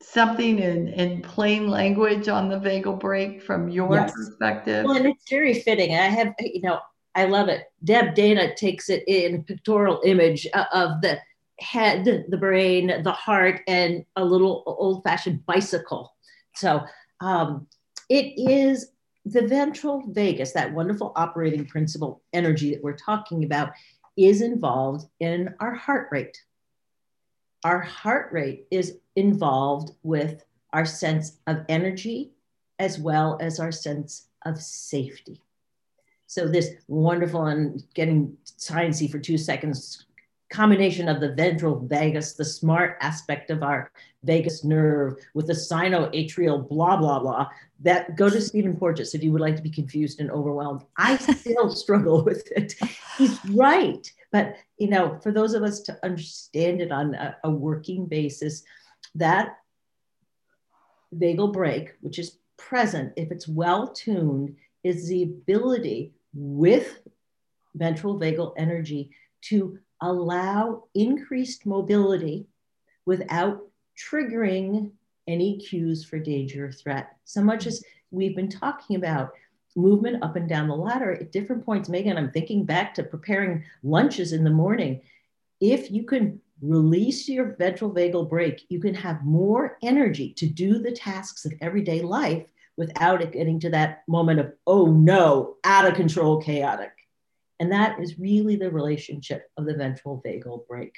something 0.00 0.58
in, 0.58 0.88
in 0.88 1.22
plain 1.22 1.68
language 1.68 2.28
on 2.28 2.48
the 2.48 2.58
vagal 2.58 2.98
brake 2.98 3.42
from 3.42 3.68
your 3.68 3.94
yes. 3.94 4.12
perspective? 4.12 4.84
Well, 4.84 4.96
and 4.96 5.06
it's 5.06 5.28
very 5.30 5.54
fitting. 5.54 5.94
I 5.94 6.08
have, 6.08 6.34
you 6.40 6.62
know, 6.62 6.80
I 7.14 7.24
love 7.24 7.48
it. 7.48 7.70
Deb 7.84 8.14
Dana 8.14 8.54
takes 8.54 8.88
it 8.88 9.04
in 9.06 9.34
a 9.34 9.42
pictorial 9.42 10.00
image 10.04 10.46
of 10.46 11.00
the 11.02 11.18
head, 11.58 12.26
the 12.28 12.36
brain, 12.36 13.02
the 13.02 13.12
heart, 13.12 13.60
and 13.66 14.04
a 14.16 14.24
little 14.24 14.62
old 14.66 15.04
fashioned 15.04 15.44
bicycle. 15.46 16.14
So 16.54 16.82
um, 17.20 17.66
it 18.08 18.38
is 18.38 18.92
the 19.24 19.46
ventral 19.46 20.02
vagus, 20.08 20.52
that 20.52 20.72
wonderful 20.72 21.12
operating 21.14 21.66
principle 21.66 22.22
energy 22.32 22.74
that 22.74 22.82
we're 22.82 22.96
talking 22.96 23.44
about, 23.44 23.72
is 24.16 24.42
involved 24.42 25.06
in 25.20 25.54
our 25.60 25.74
heart 25.74 26.08
rate. 26.10 26.42
Our 27.64 27.80
heart 27.80 28.32
rate 28.32 28.66
is 28.70 28.98
involved 29.14 29.92
with 30.02 30.44
our 30.72 30.84
sense 30.84 31.38
of 31.46 31.64
energy 31.68 32.32
as 32.78 32.98
well 32.98 33.38
as 33.40 33.60
our 33.60 33.70
sense 33.70 34.26
of 34.44 34.60
safety. 34.60 35.40
So 36.32 36.48
this 36.48 36.70
wonderful 36.88 37.44
and 37.44 37.84
getting 37.92 38.34
sciencey 38.46 39.10
for 39.10 39.18
two 39.18 39.36
seconds 39.36 40.06
combination 40.50 41.06
of 41.06 41.20
the 41.20 41.34
ventral 41.34 41.86
vagus, 41.86 42.32
the 42.32 42.44
smart 42.44 42.96
aspect 43.02 43.50
of 43.50 43.62
our 43.62 43.90
vagus 44.24 44.64
nerve 44.64 45.16
with 45.34 45.46
the 45.46 45.52
sinoatrial 45.52 46.66
blah, 46.66 46.96
blah, 46.96 47.18
blah, 47.18 47.48
that 47.80 48.16
go 48.16 48.30
to 48.30 48.40
Stephen 48.40 48.74
Porges 48.74 49.14
if 49.14 49.22
you 49.22 49.30
would 49.30 49.42
like 49.42 49.56
to 49.56 49.62
be 49.62 49.68
confused 49.68 50.20
and 50.20 50.30
overwhelmed. 50.30 50.84
I 50.96 51.18
still 51.18 51.70
struggle 51.74 52.24
with 52.24 52.50
it. 52.56 52.76
He's 53.18 53.38
right. 53.50 54.10
But, 54.30 54.56
you 54.78 54.88
know, 54.88 55.18
for 55.22 55.32
those 55.32 55.52
of 55.52 55.62
us 55.62 55.80
to 55.80 55.98
understand 56.02 56.80
it 56.80 56.92
on 56.92 57.14
a, 57.14 57.36
a 57.44 57.50
working 57.50 58.06
basis, 58.06 58.62
that 59.16 59.58
vagal 61.14 61.52
brake, 61.52 61.92
which 62.00 62.18
is 62.18 62.38
present, 62.56 63.12
if 63.16 63.30
it's 63.30 63.46
well 63.46 63.88
tuned, 63.88 64.56
is 64.82 65.08
the 65.08 65.24
ability 65.24 66.14
with 66.34 67.00
ventral 67.74 68.18
vagal 68.18 68.54
energy 68.56 69.10
to 69.42 69.78
allow 70.00 70.84
increased 70.94 71.66
mobility 71.66 72.46
without 73.06 73.62
triggering 73.98 74.90
any 75.28 75.58
cues 75.58 76.04
for 76.04 76.18
danger 76.18 76.66
or 76.66 76.72
threat. 76.72 77.16
So 77.24 77.42
much 77.42 77.66
as 77.66 77.84
we've 78.10 78.36
been 78.36 78.48
talking 78.48 78.96
about 78.96 79.32
movement 79.74 80.22
up 80.22 80.36
and 80.36 80.48
down 80.48 80.68
the 80.68 80.76
ladder 80.76 81.12
at 81.12 81.32
different 81.32 81.64
points. 81.64 81.88
Megan, 81.88 82.18
I'm 82.18 82.30
thinking 82.30 82.64
back 82.64 82.94
to 82.94 83.02
preparing 83.02 83.64
lunches 83.82 84.32
in 84.32 84.44
the 84.44 84.50
morning. 84.50 85.00
If 85.60 85.90
you 85.90 86.04
can 86.04 86.40
release 86.60 87.28
your 87.28 87.56
ventral 87.56 87.90
vagal 87.90 88.28
brake, 88.28 88.66
you 88.68 88.80
can 88.80 88.94
have 88.94 89.24
more 89.24 89.78
energy 89.82 90.32
to 90.34 90.46
do 90.46 90.78
the 90.78 90.92
tasks 90.92 91.44
of 91.44 91.54
everyday 91.60 92.02
life 92.02 92.46
without 92.82 93.22
it 93.22 93.30
getting 93.30 93.60
to 93.60 93.70
that 93.70 94.02
moment 94.08 94.40
of, 94.40 94.52
oh 94.66 94.86
no, 94.86 95.54
out 95.62 95.86
of 95.86 95.94
control, 95.94 96.42
chaotic. 96.42 96.90
And 97.60 97.70
that 97.70 98.00
is 98.00 98.18
really 98.18 98.56
the 98.56 98.72
relationship 98.72 99.48
of 99.56 99.66
the 99.66 99.74
ventral 99.74 100.20
vagal 100.26 100.66
brake. 100.66 100.96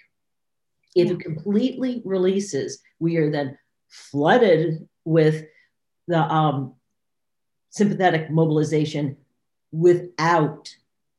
If 0.96 1.10
it 1.10 1.20
completely 1.20 2.00
releases, 2.06 2.80
we 2.98 3.18
are 3.18 3.30
then 3.30 3.58
flooded 3.90 4.88
with 5.04 5.44
the 6.08 6.20
um, 6.20 6.72
sympathetic 7.68 8.30
mobilization 8.30 9.18
without 9.70 10.74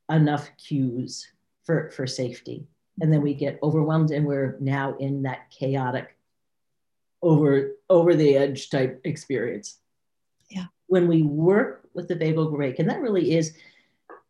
enough 0.10 0.50
cues 0.58 1.28
for, 1.64 1.92
for 1.92 2.08
safety. 2.08 2.66
And 3.02 3.14
then 3.14 3.22
we 3.22 3.36
get 3.36 3.60
overwhelmed 3.62 4.10
and 4.10 4.26
we're 4.26 4.58
now 4.60 4.96
in 4.98 5.24
that 5.24 5.52
chaotic, 5.52 6.18
over, 7.22 7.76
over 7.88 8.16
the 8.16 8.36
edge 8.36 8.72
type 8.72 9.02
experience. 9.04 9.78
When 10.88 11.08
we 11.08 11.24
work 11.24 11.88
with 11.94 12.08
the 12.08 12.16
vagal 12.16 12.52
brake, 12.56 12.80
and 12.80 12.90
that 12.90 13.02
really 13.02 13.36
is 13.36 13.56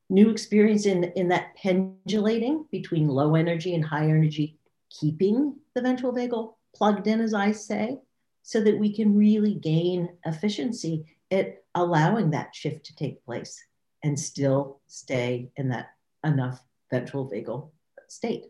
new 0.09 0.29
experience 0.29 0.85
in, 0.85 1.05
in 1.15 1.27
that 1.29 1.55
pendulating 1.55 2.65
between 2.71 3.07
low 3.07 3.35
energy 3.35 3.73
and 3.75 3.83
high 3.83 4.05
energy, 4.05 4.57
keeping 4.89 5.55
the 5.73 5.81
ventral 5.81 6.13
vagal 6.13 6.53
plugged 6.75 7.07
in, 7.07 7.19
as 7.21 7.33
I 7.33 7.51
say, 7.51 7.99
so 8.43 8.61
that 8.61 8.77
we 8.77 8.93
can 8.93 9.17
really 9.17 9.55
gain 9.55 10.09
efficiency 10.25 11.05
at 11.31 11.63
allowing 11.73 12.29
that 12.31 12.53
shift 12.53 12.85
to 12.85 12.95
take 12.95 13.25
place 13.25 13.61
and 14.03 14.19
still 14.19 14.79
stay 14.87 15.49
in 15.57 15.69
that 15.69 15.89
enough 16.23 16.61
ventral 16.91 17.29
vagal 17.29 17.69
state. 18.07 18.45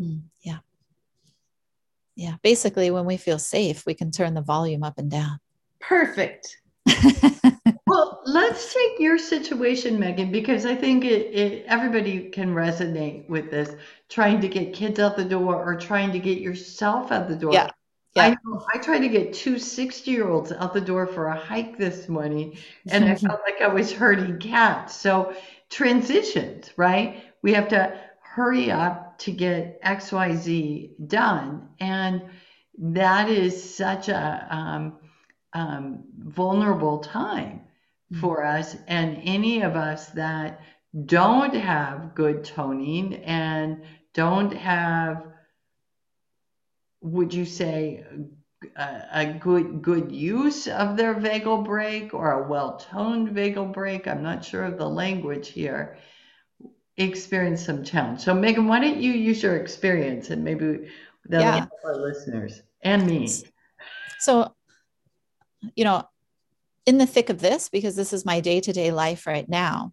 Mm, 0.00 0.22
yeah. 0.42 0.58
Yeah. 2.14 2.36
Basically, 2.42 2.90
when 2.90 3.04
we 3.04 3.16
feel 3.16 3.38
safe, 3.38 3.84
we 3.84 3.94
can 3.94 4.10
turn 4.10 4.34
the 4.34 4.40
volume 4.40 4.82
up 4.82 4.98
and 4.98 5.10
down. 5.10 5.38
Perfect. 5.80 6.58
well, 7.86 8.22
let's 8.24 8.72
take 8.72 8.98
your 8.98 9.18
situation, 9.18 9.98
Megan, 9.98 10.30
because 10.30 10.66
I 10.66 10.74
think 10.74 11.04
it, 11.04 11.34
it, 11.34 11.64
everybody 11.66 12.30
can 12.30 12.54
resonate 12.54 13.28
with 13.28 13.50
this. 13.50 13.70
Trying 14.08 14.40
to 14.40 14.48
get 14.48 14.72
kids 14.72 14.98
out 14.98 15.16
the 15.16 15.24
door 15.24 15.56
or 15.56 15.76
trying 15.76 16.12
to 16.12 16.18
get 16.18 16.38
yourself 16.38 17.12
out 17.12 17.28
the 17.28 17.36
door. 17.36 17.52
Yeah. 17.52 17.70
Yeah. 18.14 18.28
I 18.28 18.36
know 18.44 18.64
I 18.72 18.78
tried 18.78 19.00
to 19.00 19.08
get 19.08 19.34
two 19.34 19.58
60 19.58 20.10
year 20.10 20.28
olds 20.28 20.50
out 20.50 20.72
the 20.72 20.80
door 20.80 21.06
for 21.06 21.26
a 21.26 21.36
hike 21.36 21.76
this 21.76 22.08
morning, 22.08 22.56
and 22.88 23.04
I 23.04 23.14
felt 23.14 23.40
like 23.44 23.60
I 23.60 23.68
was 23.68 23.92
herding 23.92 24.38
cats. 24.38 24.96
So, 24.96 25.34
transitions, 25.68 26.70
right? 26.78 27.22
We 27.42 27.52
have 27.52 27.68
to 27.68 28.00
hurry 28.36 28.70
up 28.70 29.18
to 29.18 29.32
get 29.32 29.82
XYZ 29.82 31.08
done. 31.08 31.68
And 31.80 32.22
that 32.78 33.30
is 33.30 33.74
such 33.74 34.10
a 34.10 34.46
um, 34.50 34.98
um, 35.56 36.04
vulnerable 36.18 36.98
time 36.98 37.62
mm-hmm. 38.12 38.20
for 38.20 38.44
us. 38.44 38.76
And 38.86 39.20
any 39.24 39.62
of 39.62 39.74
us 39.74 40.08
that 40.10 40.60
don't 41.06 41.54
have 41.54 42.14
good 42.14 42.44
toning 42.44 43.14
and 43.24 43.82
don't 44.12 44.52
have, 44.52 45.26
would 47.00 47.32
you 47.32 47.46
say, 47.46 48.04
a, 48.76 49.02
a 49.12 49.26
good 49.34 49.82
good 49.82 50.10
use 50.10 50.66
of 50.66 50.96
their 50.96 51.14
vagal 51.14 51.64
brake 51.64 52.14
or 52.14 52.32
a 52.32 52.48
well 52.48 52.78
toned 52.78 53.28
vagal 53.28 53.72
brake 53.72 54.08
I'm 54.08 54.22
not 54.22 54.44
sure 54.44 54.64
of 54.64 54.78
the 54.78 54.88
language 54.88 55.48
here. 55.48 55.98
Experience 56.96 57.64
some 57.64 57.84
challenge. 57.84 58.20
So, 58.20 58.32
Megan, 58.34 58.66
why 58.66 58.80
don't 58.80 58.96
you 58.96 59.12
use 59.12 59.42
your 59.42 59.56
experience 59.56 60.30
and 60.30 60.42
maybe 60.42 60.88
that'll 61.26 61.46
yeah. 61.46 61.56
help 61.58 61.70
our 61.84 61.96
listeners 61.96 62.62
and 62.82 63.06
me. 63.06 63.28
So, 64.20 64.54
you 65.74 65.84
know, 65.84 66.08
in 66.84 66.98
the 66.98 67.06
thick 67.06 67.30
of 67.30 67.40
this, 67.40 67.68
because 67.68 67.96
this 67.96 68.12
is 68.12 68.24
my 68.24 68.40
day 68.40 68.60
to 68.60 68.72
day 68.72 68.92
life 68.92 69.26
right 69.26 69.48
now, 69.48 69.92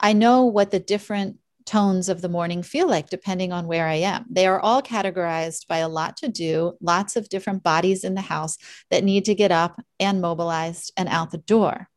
I 0.00 0.12
know 0.12 0.44
what 0.44 0.70
the 0.70 0.80
different 0.80 1.38
tones 1.64 2.08
of 2.08 2.20
the 2.20 2.28
morning 2.28 2.62
feel 2.62 2.88
like 2.88 3.08
depending 3.08 3.52
on 3.52 3.66
where 3.66 3.86
I 3.86 3.94
am. 3.94 4.26
They 4.28 4.46
are 4.46 4.60
all 4.60 4.82
categorized 4.82 5.66
by 5.68 5.78
a 5.78 5.88
lot 5.88 6.16
to 6.18 6.28
do, 6.28 6.72
lots 6.80 7.16
of 7.16 7.28
different 7.28 7.62
bodies 7.62 8.04
in 8.04 8.14
the 8.14 8.20
house 8.20 8.58
that 8.90 9.04
need 9.04 9.24
to 9.26 9.34
get 9.34 9.52
up 9.52 9.80
and 10.00 10.20
mobilized 10.20 10.92
and 10.96 11.08
out 11.08 11.30
the 11.30 11.38
door. 11.38 11.88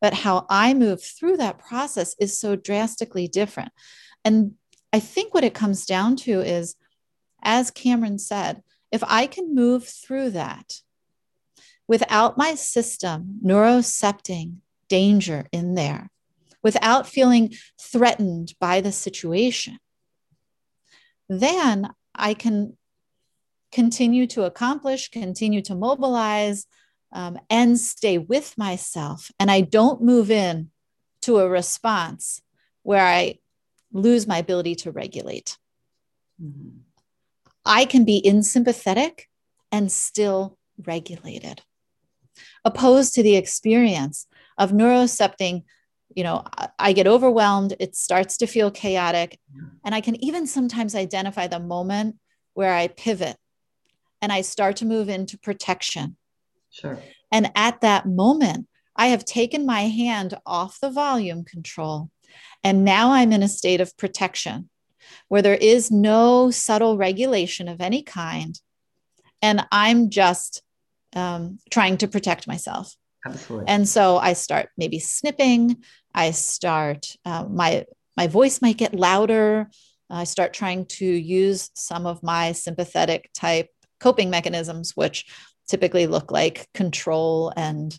But 0.00 0.14
how 0.14 0.46
I 0.48 0.74
move 0.74 1.02
through 1.02 1.36
that 1.38 1.58
process 1.58 2.14
is 2.18 2.38
so 2.38 2.56
drastically 2.56 3.28
different. 3.28 3.72
And 4.24 4.54
I 4.92 5.00
think 5.00 5.34
what 5.34 5.44
it 5.44 5.54
comes 5.54 5.86
down 5.86 6.16
to 6.16 6.40
is, 6.40 6.76
as 7.42 7.70
Cameron 7.70 8.18
said, 8.18 8.62
if 8.90 9.02
I 9.06 9.26
can 9.26 9.54
move 9.54 9.86
through 9.86 10.30
that 10.30 10.80
without 11.86 12.38
my 12.38 12.54
system 12.54 13.40
neurocepting 13.44 14.56
danger 14.88 15.46
in 15.52 15.74
there, 15.74 16.10
without 16.62 17.06
feeling 17.06 17.54
threatened 17.80 18.54
by 18.58 18.80
the 18.80 18.92
situation, 18.92 19.78
then 21.28 21.90
I 22.14 22.34
can 22.34 22.76
continue 23.72 24.26
to 24.28 24.44
accomplish, 24.44 25.10
continue 25.10 25.62
to 25.62 25.74
mobilize, 25.74 26.66
um, 27.12 27.38
and 27.48 27.78
stay 27.78 28.18
with 28.18 28.56
myself. 28.56 29.30
And 29.38 29.50
I 29.50 29.62
don't 29.62 30.02
move 30.02 30.30
in 30.30 30.70
to 31.22 31.38
a 31.38 31.48
response 31.48 32.42
where 32.82 33.04
I 33.04 33.38
lose 33.92 34.26
my 34.26 34.38
ability 34.38 34.74
to 34.76 34.90
regulate. 34.90 35.56
Mm-hmm. 36.42 36.80
I 37.64 37.84
can 37.86 38.04
be 38.04 38.18
insympathetic 38.18 39.28
and 39.72 39.90
still 39.90 40.58
regulated, 40.84 41.62
opposed 42.64 43.14
to 43.14 43.22
the 43.22 43.36
experience 43.36 44.26
of 44.58 44.72
neurocepting 44.72 45.62
you 46.14 46.22
know 46.22 46.44
i 46.78 46.92
get 46.92 47.06
overwhelmed 47.06 47.74
it 47.80 47.96
starts 47.96 48.36
to 48.36 48.46
feel 48.46 48.70
chaotic 48.70 49.38
and 49.84 49.94
i 49.94 50.00
can 50.00 50.22
even 50.22 50.46
sometimes 50.46 50.94
identify 50.94 51.46
the 51.46 51.60
moment 51.60 52.16
where 52.54 52.74
i 52.74 52.86
pivot 52.88 53.36
and 54.22 54.32
i 54.32 54.40
start 54.40 54.76
to 54.76 54.86
move 54.86 55.08
into 55.08 55.38
protection. 55.38 56.16
Sure. 56.70 56.98
And 57.30 57.50
at 57.54 57.80
that 57.82 58.06
moment 58.06 58.68
i 58.96 59.08
have 59.08 59.24
taken 59.24 59.66
my 59.66 59.82
hand 59.82 60.34
off 60.46 60.80
the 60.80 60.90
volume 60.90 61.44
control 61.44 62.10
and 62.62 62.84
now 62.84 63.12
i'm 63.12 63.32
in 63.32 63.42
a 63.42 63.48
state 63.48 63.80
of 63.80 63.96
protection 63.96 64.70
where 65.28 65.42
there 65.42 65.54
is 65.54 65.90
no 65.90 66.50
subtle 66.50 66.96
regulation 66.96 67.68
of 67.68 67.80
any 67.80 68.02
kind 68.02 68.60
and 69.42 69.66
i'm 69.72 70.10
just 70.10 70.62
um, 71.14 71.58
trying 71.70 71.96
to 71.98 72.08
protect 72.08 72.46
myself 72.46 72.94
Absolutely. 73.26 73.68
And 73.68 73.88
so 73.88 74.18
I 74.18 74.34
start 74.34 74.68
maybe 74.76 74.98
snipping. 74.98 75.82
I 76.14 76.30
start 76.32 77.16
uh, 77.24 77.44
my 77.48 77.86
my 78.16 78.26
voice 78.26 78.60
might 78.62 78.76
get 78.76 78.94
louder. 78.94 79.70
I 80.10 80.24
start 80.24 80.52
trying 80.52 80.86
to 80.86 81.06
use 81.06 81.70
some 81.74 82.06
of 82.06 82.22
my 82.22 82.52
sympathetic 82.52 83.30
type 83.34 83.70
coping 83.98 84.30
mechanisms, 84.30 84.92
which 84.94 85.26
typically 85.66 86.06
look 86.06 86.30
like 86.30 86.68
control 86.74 87.52
and 87.56 87.98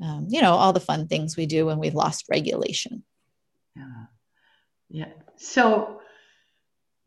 um, 0.00 0.26
you 0.30 0.40
know 0.40 0.54
all 0.54 0.72
the 0.72 0.80
fun 0.80 1.06
things 1.06 1.36
we 1.36 1.46
do 1.46 1.66
when 1.66 1.78
we've 1.78 1.94
lost 1.94 2.24
regulation. 2.30 3.04
Yeah, 3.76 4.04
yeah. 4.88 5.12
So, 5.36 6.00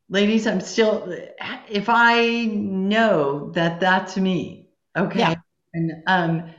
ladies, 0.08 0.46
I'm 0.46 0.62
still. 0.62 1.12
If 1.68 1.90
I 1.90 2.46
know 2.46 3.50
that 3.52 3.80
that's 3.80 4.18
me, 4.18 4.70
okay, 4.96 5.20
yeah. 5.20 5.36
And 5.76 6.04
um 6.08 6.54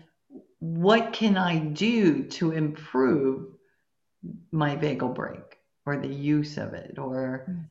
what 0.58 1.12
can 1.12 1.36
I 1.36 1.58
do 1.58 2.24
to 2.24 2.52
improve 2.52 3.56
my 4.50 4.76
vagal 4.76 5.14
brake 5.14 5.58
or 5.84 5.96
the 5.96 6.08
use 6.08 6.56
of 6.56 6.74
it 6.74 6.98
or. 6.98 7.68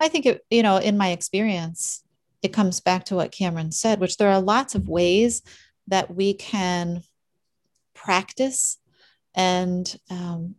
I 0.00 0.08
think 0.08 0.26
it, 0.26 0.44
you 0.50 0.64
know, 0.64 0.78
in 0.78 0.98
my 0.98 1.10
experience, 1.10 2.02
it 2.42 2.52
comes 2.52 2.80
back 2.80 3.04
to 3.04 3.14
what 3.14 3.30
Cameron 3.30 3.70
said, 3.70 4.00
which 4.00 4.16
there 4.16 4.30
are 4.30 4.40
lots 4.40 4.74
of 4.74 4.88
ways 4.88 5.42
that 5.86 6.12
we 6.12 6.34
can 6.34 7.02
practice 7.94 8.78
and 9.34 9.96
um, 10.10 10.56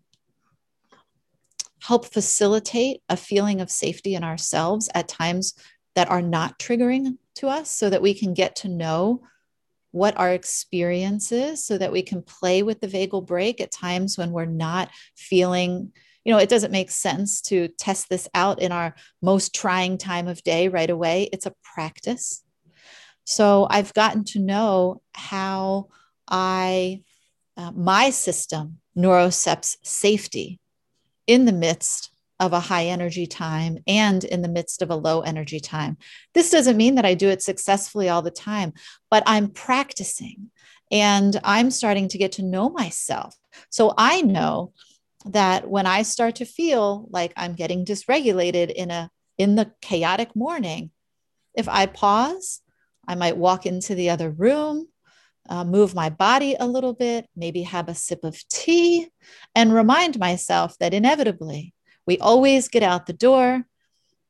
help 1.81 2.05
facilitate 2.05 3.01
a 3.09 3.17
feeling 3.17 3.59
of 3.59 3.69
safety 3.69 4.15
in 4.15 4.23
ourselves 4.23 4.89
at 4.95 5.09
times 5.09 5.53
that 5.95 6.09
are 6.09 6.21
not 6.21 6.57
triggering 6.57 7.17
to 7.35 7.47
us 7.47 7.71
so 7.71 7.89
that 7.89 8.01
we 8.01 8.13
can 8.13 8.33
get 8.33 8.55
to 8.57 8.67
know 8.67 9.21
what 9.91 10.17
our 10.17 10.31
experience 10.33 11.31
is 11.31 11.63
so 11.63 11.77
that 11.77 11.91
we 11.91 12.01
can 12.01 12.23
play 12.23 12.63
with 12.63 12.81
the 12.81 12.87
vagal 12.87 13.25
brake 13.25 13.61
at 13.61 13.71
times 13.71 14.17
when 14.17 14.31
we're 14.31 14.45
not 14.45 14.89
feeling 15.15 15.91
you 16.25 16.33
know 16.33 16.39
it 16.39 16.49
doesn't 16.49 16.71
make 16.71 16.89
sense 16.89 17.41
to 17.41 17.67
test 17.77 18.09
this 18.09 18.27
out 18.33 18.59
in 18.59 18.71
our 18.71 18.95
most 19.21 19.53
trying 19.53 19.97
time 19.97 20.27
of 20.27 20.41
day 20.43 20.67
right 20.67 20.89
away. 20.89 21.29
It's 21.31 21.45
a 21.45 21.53
practice. 21.75 22.43
So 23.23 23.67
i've 23.69 23.93
gotten 23.93 24.23
to 24.25 24.39
know 24.39 25.01
how 25.13 25.89
i 26.27 27.01
uh, 27.55 27.71
my 27.71 28.09
system 28.09 28.79
neuroceps 28.97 29.77
safety 29.83 30.59
in 31.27 31.45
the 31.45 31.51
midst 31.51 32.12
of 32.45 32.53
a 32.53 32.59
high 32.59 32.85
energy 32.85 33.25
time 33.25 33.77
and 33.87 34.23
in 34.23 34.41
the 34.41 34.49
midst 34.49 34.81
of 34.81 34.89
a 34.89 34.95
low 34.95 35.21
energy 35.21 35.59
time. 35.59 35.97
This 36.33 36.49
doesn't 36.49 36.77
mean 36.77 36.95
that 36.95 37.05
I 37.05 37.13
do 37.13 37.29
it 37.29 37.41
successfully 37.41 38.09
all 38.09 38.21
the 38.21 38.31
time, 38.31 38.73
but 39.09 39.23
I'm 39.25 39.49
practicing 39.49 40.51
and 40.91 41.39
I'm 41.43 41.71
starting 41.71 42.09
to 42.09 42.17
get 42.17 42.33
to 42.33 42.43
know 42.43 42.69
myself. 42.69 43.35
So 43.69 43.93
I 43.97 44.21
know 44.21 44.73
that 45.25 45.69
when 45.69 45.85
I 45.85 46.01
start 46.01 46.35
to 46.35 46.45
feel 46.45 47.07
like 47.09 47.31
I'm 47.37 47.53
getting 47.53 47.85
dysregulated 47.85 48.71
in 48.71 48.91
a 48.91 49.09
in 49.37 49.55
the 49.55 49.71
chaotic 49.81 50.35
morning, 50.35 50.91
if 51.55 51.67
I 51.67 51.85
pause, 51.85 52.61
I 53.07 53.15
might 53.15 53.37
walk 53.37 53.65
into 53.65 53.95
the 53.95 54.09
other 54.11 54.29
room, 54.29 54.87
uh, 55.49 55.63
move 55.63 55.95
my 55.95 56.09
body 56.09 56.55
a 56.59 56.67
little 56.67 56.93
bit, 56.93 57.27
maybe 57.35 57.63
have 57.63 57.89
a 57.89 57.95
sip 57.95 58.23
of 58.23 58.37
tea, 58.49 59.07
and 59.55 59.73
remind 59.73 60.19
myself 60.19 60.77
that 60.79 60.93
inevitably 60.93 61.73
we 62.05 62.17
always 62.19 62.67
get 62.67 62.83
out 62.83 63.05
the 63.05 63.13
door, 63.13 63.65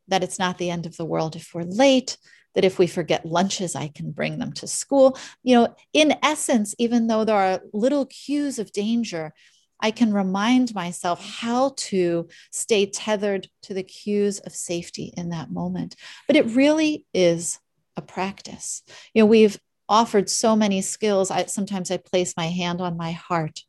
that 0.07 0.23
it's 0.23 0.39
not 0.39 0.57
the 0.57 0.69
end 0.69 0.86
of 0.86 0.97
the 0.97 1.05
world 1.05 1.36
if 1.36 1.53
we're 1.53 1.63
late, 1.63 2.17
that 2.55 2.65
if 2.65 2.77
we 2.77 2.88
forget 2.88 3.25
lunches, 3.25 3.75
I 3.75 3.88
can 3.88 4.12
bring 4.12 4.39
them 4.39 4.51
to 4.53 4.67
school. 4.67 5.17
You 5.43 5.55
know, 5.55 5.75
in 5.93 6.15
essence, 6.21 6.75
even 6.77 7.07
though 7.07 7.25
there 7.25 7.36
are 7.36 7.62
little 7.73 8.05
cues 8.05 8.59
of 8.59 8.71
danger, 8.71 9.33
I 9.79 9.91
can 9.91 10.13
remind 10.13 10.73
myself 10.73 11.23
how 11.23 11.73
to 11.75 12.27
stay 12.51 12.86
tethered 12.86 13.49
to 13.63 13.73
the 13.73 13.83
cues 13.83 14.39
of 14.39 14.53
safety 14.53 15.13
in 15.17 15.29
that 15.29 15.51
moment. 15.51 15.95
But 16.27 16.36
it 16.36 16.45
really 16.47 17.05
is 17.13 17.59
a 17.97 18.01
practice. 18.01 18.83
You 19.13 19.23
know, 19.23 19.27
we've 19.27 19.59
offered 19.89 20.29
so 20.29 20.55
many 20.55 20.81
skills. 20.81 21.29
I 21.29 21.45
sometimes 21.45 21.91
I 21.91 21.97
place 21.97 22.33
my 22.38 22.47
hand 22.47 22.81
on 22.81 22.97
my 22.97 23.12
heart 23.12 23.62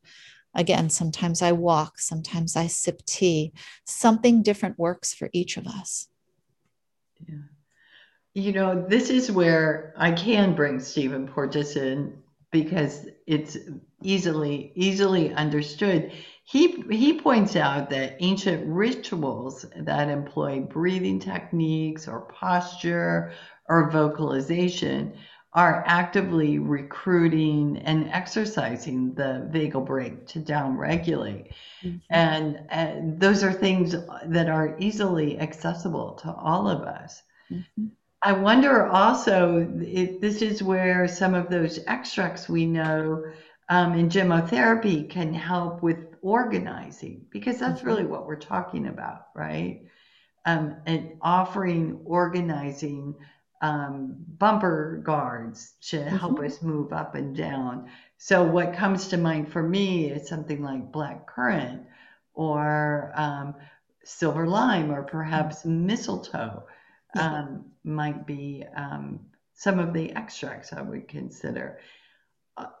Again, 0.55 0.89
sometimes 0.89 1.41
I 1.41 1.51
walk, 1.51 1.99
sometimes 1.99 2.55
I 2.55 2.67
sip 2.67 3.05
tea. 3.05 3.53
Something 3.85 4.41
different 4.41 4.79
works 4.79 5.13
for 5.13 5.29
each 5.33 5.57
of 5.57 5.67
us. 5.67 6.07
Yeah. 7.27 7.35
You 8.33 8.51
know, 8.51 8.85
this 8.87 9.09
is 9.09 9.31
where 9.31 9.93
I 9.97 10.11
can 10.11 10.55
bring 10.55 10.79
Stephen 10.79 11.27
Porges 11.27 11.75
in 11.75 12.21
because 12.51 13.05
it's 13.27 13.57
easily 14.01 14.71
easily 14.75 15.33
understood. 15.33 16.11
He 16.45 16.81
he 16.89 17.19
points 17.19 17.55
out 17.55 17.89
that 17.89 18.17
ancient 18.19 18.65
rituals 18.67 19.65
that 19.75 20.09
employ 20.09 20.61
breathing 20.61 21.19
techniques 21.19 22.07
or 22.07 22.21
posture 22.21 23.33
or 23.67 23.89
vocalization 23.89 25.17
are 25.55 25.83
actively 25.87 26.59
recruiting 26.59 27.77
and 27.85 28.09
exercising 28.09 29.13
the 29.13 29.49
vagal 29.53 29.85
brake 29.85 30.27
to 30.27 30.39
downregulate. 30.39 31.53
Mm-hmm. 31.81 31.97
And, 32.09 32.59
and 32.69 33.19
those 33.19 33.41
are 33.41 33.53
things 33.53 33.95
that 34.25 34.49
are 34.49 34.75
easily 34.79 35.39
accessible 35.39 36.15
to 36.23 36.33
all 36.33 36.67
of 36.67 36.81
us. 36.81 37.23
Mm-hmm. 37.49 37.85
I 38.21 38.33
wonder 38.33 38.85
also 38.87 39.65
if 39.79 40.19
this 40.19 40.41
is 40.41 40.61
where 40.61 41.07
some 41.07 41.33
of 41.33 41.49
those 41.49 41.79
extracts 41.87 42.49
we 42.49 42.65
know 42.65 43.23
um, 43.69 43.93
in 43.93 44.09
gemmotherapy 44.09 45.09
can 45.09 45.33
help 45.33 45.81
with 45.81 45.99
organizing, 46.21 47.25
because 47.29 47.59
that's 47.59 47.79
mm-hmm. 47.79 47.87
really 47.87 48.05
what 48.05 48.27
we're 48.27 48.35
talking 48.35 48.87
about, 48.87 49.27
right? 49.33 49.83
Um, 50.45 50.75
and 50.85 51.13
offering 51.21 52.01
organizing 52.03 53.15
um, 53.61 54.15
bumper 54.37 55.01
guards 55.03 55.73
to 55.89 56.03
help 56.03 56.33
mm-hmm. 56.33 56.45
us 56.45 56.61
move 56.61 56.93
up 56.93 57.15
and 57.15 57.35
down. 57.35 57.89
So 58.17 58.43
what 58.43 58.73
comes 58.73 59.07
to 59.09 59.17
mind 59.17 59.51
for 59.51 59.63
me 59.63 60.11
is 60.11 60.27
something 60.27 60.61
like 60.61 60.91
black 60.91 61.27
currant 61.27 61.83
or 62.33 63.11
um, 63.15 63.55
silver 64.03 64.47
lime 64.47 64.91
or 64.91 65.03
perhaps 65.03 65.65
mistletoe 65.65 66.63
um, 67.17 67.65
might 67.83 68.27
be 68.27 68.63
um, 68.75 69.19
some 69.53 69.79
of 69.79 69.93
the 69.93 70.11
extracts 70.15 70.73
I 70.73 70.81
would 70.81 71.07
consider. 71.07 71.79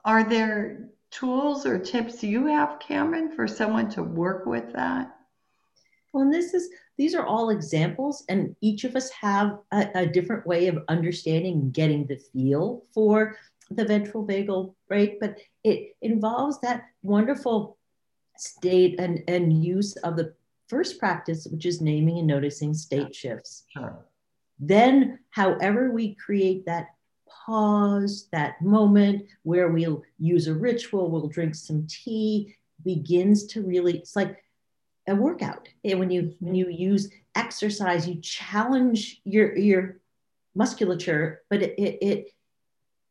are 0.03 0.23
there 0.23 0.89
tools 1.11 1.65
or 1.65 1.79
tips 1.79 2.23
you 2.23 2.47
have, 2.47 2.79
Cameron, 2.79 3.31
for 3.31 3.47
someone 3.47 3.89
to 3.91 4.03
work 4.03 4.45
with 4.45 4.73
that? 4.73 5.14
Well, 6.15 6.23
and 6.23 6.33
this 6.33 6.53
is 6.53 6.69
these 6.97 7.13
are 7.13 7.25
all 7.25 7.49
examples, 7.49 8.23
and 8.29 8.55
each 8.61 8.85
of 8.85 8.95
us 8.95 9.09
have 9.09 9.59
a, 9.73 9.89
a 9.95 10.05
different 10.07 10.47
way 10.47 10.67
of 10.67 10.81
understanding 10.87 11.55
and 11.55 11.73
getting 11.73 12.05
the 12.05 12.15
feel 12.15 12.83
for 12.93 13.35
the 13.69 13.83
ventral 13.83 14.25
vagal 14.25 14.75
brake, 14.87 15.19
but 15.19 15.37
it 15.65 15.97
involves 16.01 16.61
that 16.61 16.85
wonderful 17.03 17.77
state 18.37 18.97
and, 18.97 19.23
and 19.27 19.61
use 19.61 19.97
of 19.97 20.15
the 20.15 20.33
first 20.69 20.99
practice, 20.99 21.47
which 21.51 21.65
is 21.65 21.81
naming 21.81 22.19
and 22.19 22.27
noticing 22.27 22.73
state 22.73 23.13
shifts. 23.13 23.65
Sure. 23.75 24.05
Then, 24.57 25.19
however, 25.31 25.91
we 25.91 26.15
create 26.15 26.65
that 26.65 26.91
pause, 27.27 28.29
that 28.31 28.61
moment 28.61 29.25
where 29.43 29.67
we'll 29.67 30.01
use 30.17 30.47
a 30.47 30.53
ritual, 30.53 31.11
we'll 31.11 31.27
drink 31.27 31.55
some 31.55 31.85
tea, 31.89 32.55
begins 32.85 33.47
to 33.47 33.63
really, 33.63 33.97
it's 33.97 34.15
like 34.15 34.44
a 35.07 35.15
workout. 35.15 35.67
And 35.83 35.99
when 35.99 36.09
you 36.09 36.35
when 36.39 36.55
you 36.55 36.69
use 36.69 37.11
exercise, 37.35 38.07
you 38.07 38.19
challenge 38.21 39.21
your 39.23 39.55
your 39.55 39.99
musculature, 40.55 41.41
but 41.49 41.61
it, 41.61 41.79
it, 41.79 41.97
it 42.01 42.31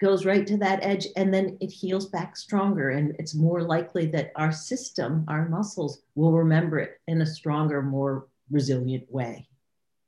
goes 0.01 0.25
right 0.25 0.47
to 0.47 0.57
that 0.59 0.83
edge 0.83 1.07
and 1.17 1.33
then 1.33 1.57
it 1.61 1.71
heals 1.71 2.07
back 2.07 2.37
stronger. 2.37 2.91
And 2.91 3.15
it's 3.19 3.35
more 3.35 3.63
likely 3.63 4.07
that 4.07 4.33
our 4.37 4.53
system 4.53 5.25
our 5.29 5.49
muscles 5.49 6.03
will 6.15 6.33
remember 6.33 6.79
it 6.79 7.01
in 7.07 7.23
a 7.23 7.27
stronger 7.27 7.83
more 7.83 8.27
resilient 8.51 9.11
way. 9.11 9.49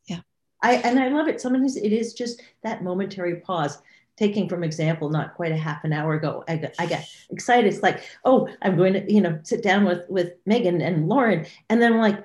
Yeah. 0.06 0.20
I 0.62 0.74
and 0.76 0.98
i 0.98 1.08
love 1.08 1.28
it. 1.28 1.40
Sometimes 1.40 1.76
it 1.76 1.92
is 1.92 2.14
just 2.14 2.42
that 2.62 2.82
momentary 2.82 3.36
pause 3.36 3.78
taking 4.16 4.48
from 4.48 4.64
example 4.64 5.10
not 5.10 5.34
quite 5.34 5.52
a 5.52 5.56
half 5.56 5.84
an 5.84 5.92
hour 5.92 6.14
ago 6.14 6.44
i 6.48 6.56
got, 6.56 6.72
I 6.78 6.86
got 6.86 7.02
excited 7.30 7.72
it's 7.72 7.82
like 7.82 8.02
oh 8.24 8.48
i'm 8.62 8.76
going 8.76 8.94
to 8.94 9.12
you 9.12 9.20
know 9.20 9.38
sit 9.42 9.62
down 9.62 9.84
with 9.84 10.08
with 10.08 10.32
megan 10.46 10.80
and 10.80 11.08
lauren 11.08 11.46
and 11.68 11.80
then 11.80 11.94
I'm 11.94 12.00
like 12.00 12.24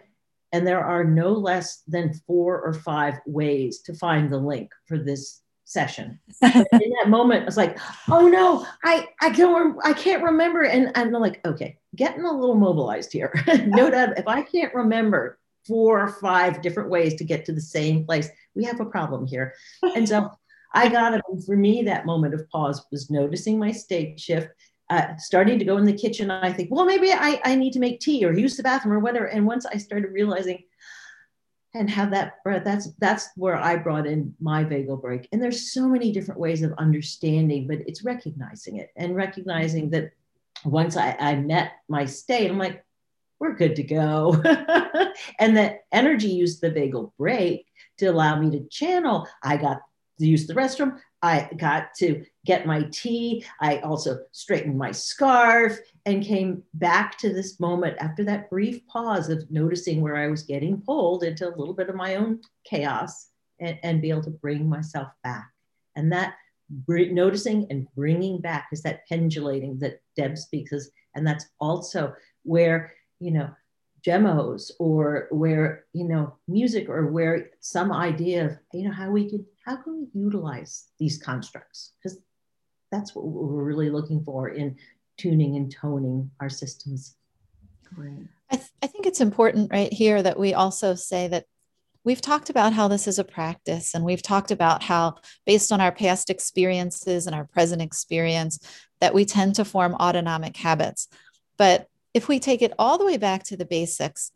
and 0.51 0.67
there 0.67 0.83
are 0.83 1.03
no 1.03 1.31
less 1.31 1.81
than 1.87 2.13
four 2.27 2.61
or 2.61 2.73
five 2.73 3.19
ways 3.25 3.79
to 3.81 3.93
find 3.93 4.31
the 4.31 4.37
link 4.37 4.71
for 4.85 4.97
this 4.97 5.41
session. 5.63 6.19
in 6.41 6.51
that 6.71 7.07
moment, 7.07 7.43
I 7.43 7.45
was 7.45 7.57
like, 7.57 7.79
"Oh 8.09 8.27
no, 8.27 8.65
I 8.83 9.07
I 9.21 9.29
can't 9.31 9.77
I 9.83 9.93
can't 9.93 10.23
remember." 10.23 10.63
And 10.63 10.91
I'm 10.95 11.11
like, 11.11 11.45
"Okay, 11.45 11.77
getting 11.95 12.25
a 12.25 12.31
little 12.31 12.55
mobilized 12.55 13.13
here. 13.13 13.33
no 13.65 13.89
doubt, 13.89 14.17
if 14.17 14.27
I 14.27 14.41
can't 14.41 14.73
remember 14.73 15.39
four 15.67 16.01
or 16.01 16.09
five 16.09 16.61
different 16.61 16.89
ways 16.89 17.15
to 17.15 17.23
get 17.23 17.45
to 17.45 17.53
the 17.53 17.61
same 17.61 18.05
place, 18.05 18.29
we 18.55 18.65
have 18.65 18.79
a 18.79 18.85
problem 18.85 19.25
here." 19.25 19.53
And 19.95 20.07
so 20.07 20.31
I 20.73 20.89
got 20.89 21.13
it. 21.13 21.21
For 21.45 21.55
me, 21.55 21.83
that 21.83 22.05
moment 22.05 22.33
of 22.33 22.49
pause 22.49 22.85
was 22.91 23.09
noticing 23.09 23.59
my 23.59 23.71
state 23.71 24.19
shift. 24.19 24.49
Uh, 24.89 25.15
starting 25.17 25.57
to 25.57 25.63
go 25.63 25.77
in 25.77 25.85
the 25.85 25.93
kitchen, 25.93 26.29
I 26.29 26.51
think, 26.51 26.69
well, 26.69 26.85
maybe 26.85 27.13
I, 27.13 27.39
I 27.45 27.55
need 27.55 27.71
to 27.73 27.79
make 27.79 28.01
tea 28.01 28.25
or 28.25 28.33
use 28.33 28.57
the 28.57 28.63
bathroom 28.63 28.93
or 28.93 28.99
whatever. 28.99 29.25
And 29.27 29.47
once 29.47 29.65
I 29.65 29.77
started 29.77 30.11
realizing, 30.11 30.63
and 31.73 31.89
have 31.89 32.11
that 32.11 32.43
breath 32.43 32.63
that's 32.63 32.91
that's 32.95 33.29
where 33.35 33.55
i 33.55 33.75
brought 33.75 34.05
in 34.05 34.33
my 34.39 34.63
vagal 34.63 35.01
brake. 35.01 35.27
and 35.31 35.41
there's 35.41 35.71
so 35.73 35.87
many 35.87 36.11
different 36.11 36.39
ways 36.39 36.63
of 36.63 36.73
understanding 36.73 37.67
but 37.67 37.79
it's 37.87 38.03
recognizing 38.03 38.77
it 38.77 38.91
and 38.95 39.15
recognizing 39.15 39.89
that 39.89 40.11
once 40.65 40.97
i, 40.97 41.15
I 41.19 41.35
met 41.35 41.73
my 41.87 42.05
state 42.05 42.49
i'm 42.49 42.57
like 42.57 42.83
we're 43.39 43.55
good 43.55 43.75
to 43.77 43.83
go 43.83 44.33
and 45.39 45.57
that 45.57 45.85
energy 45.91 46.27
used 46.27 46.61
the 46.61 46.69
vagal 46.69 47.11
brake 47.17 47.65
to 47.97 48.07
allow 48.07 48.39
me 48.39 48.51
to 48.51 48.67
channel 48.67 49.27
i 49.41 49.57
got 49.57 49.81
use 50.27 50.47
the 50.47 50.53
restroom 50.53 50.99
I 51.21 51.49
got 51.57 51.93
to 51.97 52.25
get 52.45 52.65
my 52.65 52.83
tea. 52.91 53.45
I 53.59 53.77
also 53.79 54.19
straightened 54.31 54.77
my 54.77 54.91
scarf 54.91 55.77
and 56.05 56.23
came 56.23 56.63
back 56.73 57.17
to 57.19 57.31
this 57.31 57.59
moment 57.59 57.97
after 57.99 58.23
that 58.23 58.49
brief 58.49 58.85
pause 58.87 59.29
of 59.29 59.49
noticing 59.51 60.01
where 60.01 60.17
I 60.17 60.27
was 60.27 60.43
getting 60.43 60.81
pulled 60.81 61.23
into 61.23 61.47
a 61.47 61.55
little 61.55 61.75
bit 61.75 61.89
of 61.89 61.95
my 61.95 62.15
own 62.15 62.41
chaos 62.65 63.27
and, 63.59 63.77
and 63.83 64.01
be 64.01 64.09
able 64.09 64.23
to 64.23 64.31
bring 64.31 64.67
myself 64.67 65.09
back. 65.23 65.47
And 65.95 66.11
that 66.11 66.33
noticing 66.87 67.67
and 67.69 67.87
bringing 67.95 68.41
back 68.41 68.69
is 68.71 68.81
that 68.81 69.07
pendulating 69.07 69.77
that 69.79 70.01
Deb 70.15 70.37
speaks 70.37 70.71
of. 70.71 70.81
And 71.13 71.27
that's 71.27 71.45
also 71.59 72.13
where, 72.43 72.93
you 73.19 73.31
know, 73.31 73.49
demos 74.03 74.71
or 74.79 75.27
where 75.29 75.85
you 75.93 76.07
know 76.07 76.35
music 76.47 76.89
or 76.89 77.07
where 77.07 77.51
some 77.59 77.91
idea 77.91 78.45
of 78.45 78.57
you 78.73 78.87
know 78.87 78.93
how 78.93 79.09
we 79.09 79.29
could 79.29 79.45
how 79.65 79.75
can 79.75 79.99
we 79.99 80.07
utilize 80.19 80.87
these 80.99 81.17
constructs? 81.17 81.93
Because 82.01 82.17
that's 82.91 83.15
what 83.15 83.25
we're 83.25 83.63
really 83.63 83.89
looking 83.89 84.23
for 84.23 84.49
in 84.49 84.75
tuning 85.17 85.55
and 85.55 85.71
toning 85.71 86.31
our 86.39 86.49
systems. 86.49 87.15
Great. 87.93 88.27
I, 88.51 88.57
th- 88.57 88.69
I 88.81 88.87
think 88.87 89.05
it's 89.05 89.21
important 89.21 89.71
right 89.71 89.91
here 89.91 90.21
that 90.21 90.39
we 90.39 90.53
also 90.53 90.95
say 90.95 91.27
that 91.27 91.45
we've 92.03 92.21
talked 92.21 92.49
about 92.49 92.73
how 92.73 92.87
this 92.87 93.07
is 93.07 93.19
a 93.19 93.23
practice 93.23 93.93
and 93.93 94.03
we've 94.03 94.23
talked 94.23 94.51
about 94.51 94.83
how 94.83 95.15
based 95.45 95.71
on 95.71 95.79
our 95.79 95.91
past 95.91 96.29
experiences 96.29 97.27
and 97.27 97.35
our 97.35 97.45
present 97.45 97.81
experience 97.81 98.59
that 98.99 99.13
we 99.13 99.25
tend 99.25 99.55
to 99.55 99.65
form 99.65 99.93
autonomic 99.95 100.57
habits. 100.57 101.07
But 101.57 101.87
if 102.13 102.27
we 102.27 102.39
take 102.39 102.61
it 102.61 102.73
all 102.77 102.97
the 102.97 103.05
way 103.05 103.17
back 103.17 103.43
to 103.45 103.57
the 103.57 103.65
basics, 103.65 104.31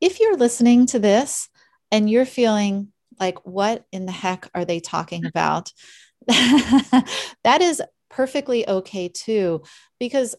if 0.00 0.20
you're 0.20 0.36
listening 0.36 0.86
to 0.86 0.98
this 0.98 1.48
and 1.90 2.08
you're 2.08 2.24
feeling 2.24 2.92
like, 3.18 3.44
what 3.46 3.84
in 3.92 4.06
the 4.06 4.12
heck 4.12 4.48
are 4.54 4.64
they 4.64 4.80
talking 4.80 5.22
mm-hmm. 5.22 5.28
about? 5.28 5.72
that 7.44 7.60
is 7.60 7.82
perfectly 8.10 8.68
okay 8.68 9.08
too, 9.08 9.62
because 9.98 10.34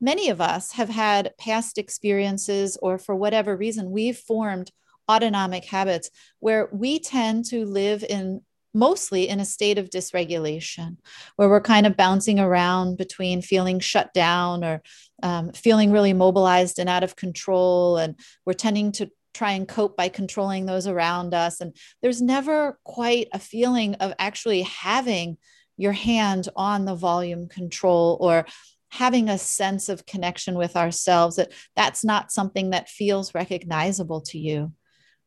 many 0.00 0.28
of 0.28 0.40
us 0.40 0.72
have 0.72 0.88
had 0.88 1.32
past 1.38 1.78
experiences, 1.78 2.76
or 2.82 2.98
for 2.98 3.14
whatever 3.14 3.56
reason, 3.56 3.90
we've 3.90 4.18
formed 4.18 4.70
autonomic 5.10 5.64
habits 5.64 6.10
where 6.40 6.68
we 6.72 6.98
tend 6.98 7.44
to 7.46 7.64
live 7.64 8.04
in 8.08 8.42
mostly 8.74 9.28
in 9.28 9.40
a 9.40 9.44
state 9.44 9.78
of 9.78 9.90
dysregulation 9.90 10.96
where 11.36 11.48
we're 11.48 11.60
kind 11.60 11.86
of 11.86 11.96
bouncing 11.96 12.40
around 12.40 12.96
between 12.96 13.42
feeling 13.42 13.80
shut 13.80 14.12
down 14.14 14.64
or 14.64 14.82
um, 15.22 15.52
feeling 15.52 15.92
really 15.92 16.12
mobilized 16.12 16.78
and 16.78 16.88
out 16.88 17.04
of 17.04 17.16
control. 17.16 17.96
And 17.96 18.18
we're 18.44 18.52
tending 18.54 18.92
to 18.92 19.10
try 19.34 19.52
and 19.52 19.68
cope 19.68 19.96
by 19.96 20.08
controlling 20.08 20.66
those 20.66 20.86
around 20.86 21.34
us. 21.34 21.60
And 21.60 21.74
there's 22.02 22.20
never 22.20 22.78
quite 22.84 23.28
a 23.32 23.38
feeling 23.38 23.94
of 23.96 24.12
actually 24.18 24.62
having 24.62 25.38
your 25.76 25.92
hand 25.92 26.48
on 26.54 26.84
the 26.84 26.94
volume 26.94 27.48
control 27.48 28.18
or 28.20 28.46
having 28.90 29.30
a 29.30 29.38
sense 29.38 29.88
of 29.88 30.04
connection 30.04 30.54
with 30.54 30.76
ourselves 30.76 31.36
that 31.36 31.50
that's 31.74 32.04
not 32.04 32.30
something 32.30 32.70
that 32.70 32.90
feels 32.90 33.34
recognizable 33.34 34.20
to 34.20 34.38
you 34.38 34.70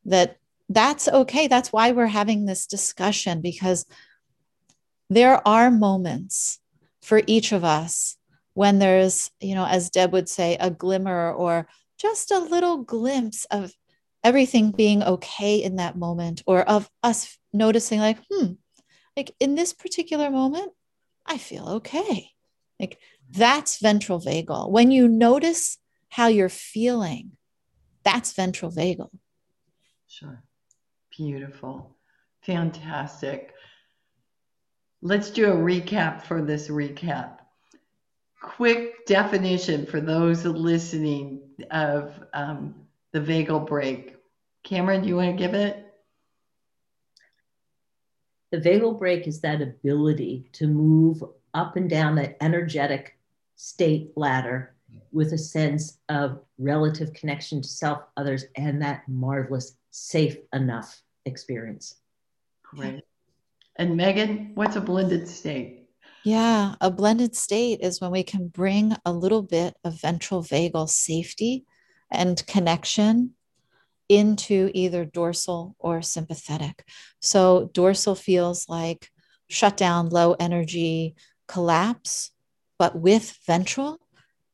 that 0.05 0.37
that's 0.69 1.07
okay. 1.07 1.47
That's 1.47 1.71
why 1.71 1.91
we're 1.91 2.07
having 2.07 2.45
this 2.45 2.65
discussion 2.65 3.41
because 3.41 3.85
there 5.09 5.45
are 5.47 5.69
moments 5.69 6.59
for 7.01 7.21
each 7.27 7.51
of 7.51 7.63
us 7.63 8.17
when 8.53 8.79
there's, 8.79 9.29
you 9.39 9.53
know, 9.53 9.65
as 9.65 9.89
Deb 9.89 10.11
would 10.13 10.29
say, 10.29 10.57
a 10.59 10.71
glimmer 10.71 11.31
or 11.31 11.67
just 11.99 12.31
a 12.31 12.39
little 12.39 12.77
glimpse 12.77 13.45
of 13.45 13.71
everything 14.23 14.71
being 14.71 15.03
okay 15.03 15.57
in 15.57 15.75
that 15.75 15.97
moment 15.97 16.41
or 16.47 16.61
of 16.61 16.89
us 17.03 17.37
noticing, 17.53 17.99
like, 17.99 18.17
hmm, 18.31 18.53
like 19.15 19.35
in 19.39 19.55
this 19.55 19.73
particular 19.73 20.31
moment, 20.31 20.71
I 21.25 21.37
feel 21.37 21.67
okay. 21.69 22.29
Like 22.79 22.97
that's 23.29 23.79
ventral 23.79 24.19
vagal. 24.19 24.69
When 24.71 24.91
you 24.91 25.07
notice 25.07 25.77
how 26.09 26.27
you're 26.27 26.49
feeling, 26.49 27.31
that's 28.03 28.33
ventral 28.33 28.71
vagal. 28.71 29.09
Sure. 30.07 30.44
Beautiful. 31.17 31.95
Fantastic. 32.41 33.53
Let's 35.01 35.29
do 35.29 35.51
a 35.51 35.55
recap 35.55 36.23
for 36.23 36.41
this 36.41 36.67
recap. 36.67 37.37
Quick 38.41 39.05
definition 39.05 39.85
for 39.85 40.01
those 40.01 40.45
listening 40.45 41.41
of 41.71 42.13
um, 42.33 42.75
the 43.13 43.19
vagal 43.19 43.65
brake. 43.65 44.17
Cameron, 44.63 45.03
do 45.03 45.07
you 45.07 45.15
want 45.15 45.37
to 45.37 45.41
give 45.41 45.53
it? 45.53 45.85
The 48.51 48.57
vagal 48.57 48.99
brake 48.99 49.25
is 49.25 49.39
that 49.41 49.61
ability 49.61 50.49
to 50.53 50.67
move 50.67 51.23
up 51.53 51.77
and 51.77 51.89
down 51.89 52.15
that 52.15 52.37
energetic 52.41 53.17
state 53.55 54.11
ladder 54.17 54.75
with 55.11 55.31
a 55.31 55.37
sense 55.37 55.97
of 56.09 56.41
relative 56.57 57.13
connection 57.13 57.61
to 57.61 57.67
self, 57.67 58.03
others, 58.17 58.45
and 58.57 58.81
that 58.81 59.07
marvelous 59.07 59.77
safe 59.91 60.37
enough 60.51 61.01
experience. 61.25 61.95
Great. 62.63 63.03
And 63.77 63.97
Megan, 63.97 64.51
what's 64.55 64.75
a 64.75 64.81
blended 64.81 65.27
state? 65.27 65.89
Yeah, 66.23 66.75
a 66.81 66.89
blended 66.89 67.35
state 67.35 67.81
is 67.81 68.01
when 68.01 68.11
we 68.11 68.23
can 68.23 68.47
bring 68.47 68.95
a 69.05 69.11
little 69.11 69.43
bit 69.43 69.75
of 69.83 70.01
ventral 70.01 70.41
vagal 70.41 70.89
safety 70.89 71.65
and 72.11 72.45
connection 72.47 73.31
into 74.09 74.71
either 74.73 75.05
dorsal 75.05 75.75
or 75.79 76.01
sympathetic. 76.01 76.87
So, 77.21 77.69
dorsal 77.73 78.15
feels 78.15 78.69
like 78.69 79.11
shut 79.49 79.77
down, 79.77 80.09
low 80.09 80.35
energy, 80.39 81.15
collapse. 81.47 82.31
but 82.77 82.99
with 82.99 83.37
ventral, 83.45 83.99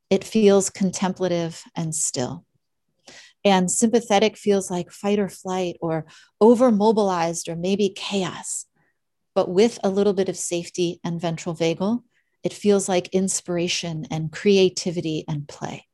it 0.09 0.23
feels 0.23 0.69
contemplative 0.69 1.63
and 1.75 1.95
still. 1.95 2.45
And 3.43 3.71
sympathetic 3.71 4.37
feels 4.37 4.69
like 4.69 4.91
fight 4.91 5.19
or 5.19 5.29
flight 5.29 5.77
or 5.81 6.05
over 6.39 6.71
mobilized 6.71 7.49
or 7.49 7.55
maybe 7.55 7.89
chaos. 7.89 8.65
But 9.33 9.49
with 9.49 9.79
a 9.83 9.89
little 9.89 10.13
bit 10.13 10.29
of 10.29 10.37
safety 10.37 10.99
and 11.03 11.19
ventral 11.19 11.55
vagal, 11.55 12.03
it 12.43 12.53
feels 12.53 12.89
like 12.89 13.07
inspiration 13.09 14.05
and 14.11 14.31
creativity 14.31 15.23
and 15.27 15.47
play. 15.47 15.87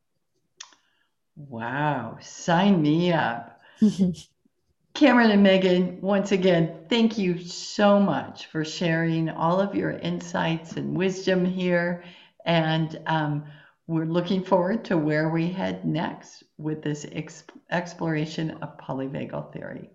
Wow, 1.36 2.18
sign 2.20 2.82
me 2.82 3.14
up. 3.14 3.62
Cameron 4.96 5.30
and 5.30 5.44
Megan, 5.44 6.02
once 6.02 6.32
again, 6.32 6.86
thank 6.90 7.20
you 7.20 7.38
so 7.38 8.00
much 8.00 8.48
for 8.48 8.66
sharing 8.66 9.30
all 9.30 9.62
of 9.62 9.76
your 9.76 9.92
insights 9.92 10.72
and 10.74 10.98
wisdom 10.98 11.46
here. 11.46 12.04
And 12.46 13.00
um, 13.06 13.46
we're 13.88 14.06
looking 14.06 14.44
forward 14.44 14.86
to 14.86 14.98
where 14.98 15.30
we 15.30 15.50
head 15.50 15.86
next 15.86 16.44
with 16.58 16.82
this 16.84 17.06
exp- 17.06 17.50
exploration 17.72 18.52
of 18.62 18.78
polyvagal 18.78 19.54
theory. 19.54 19.90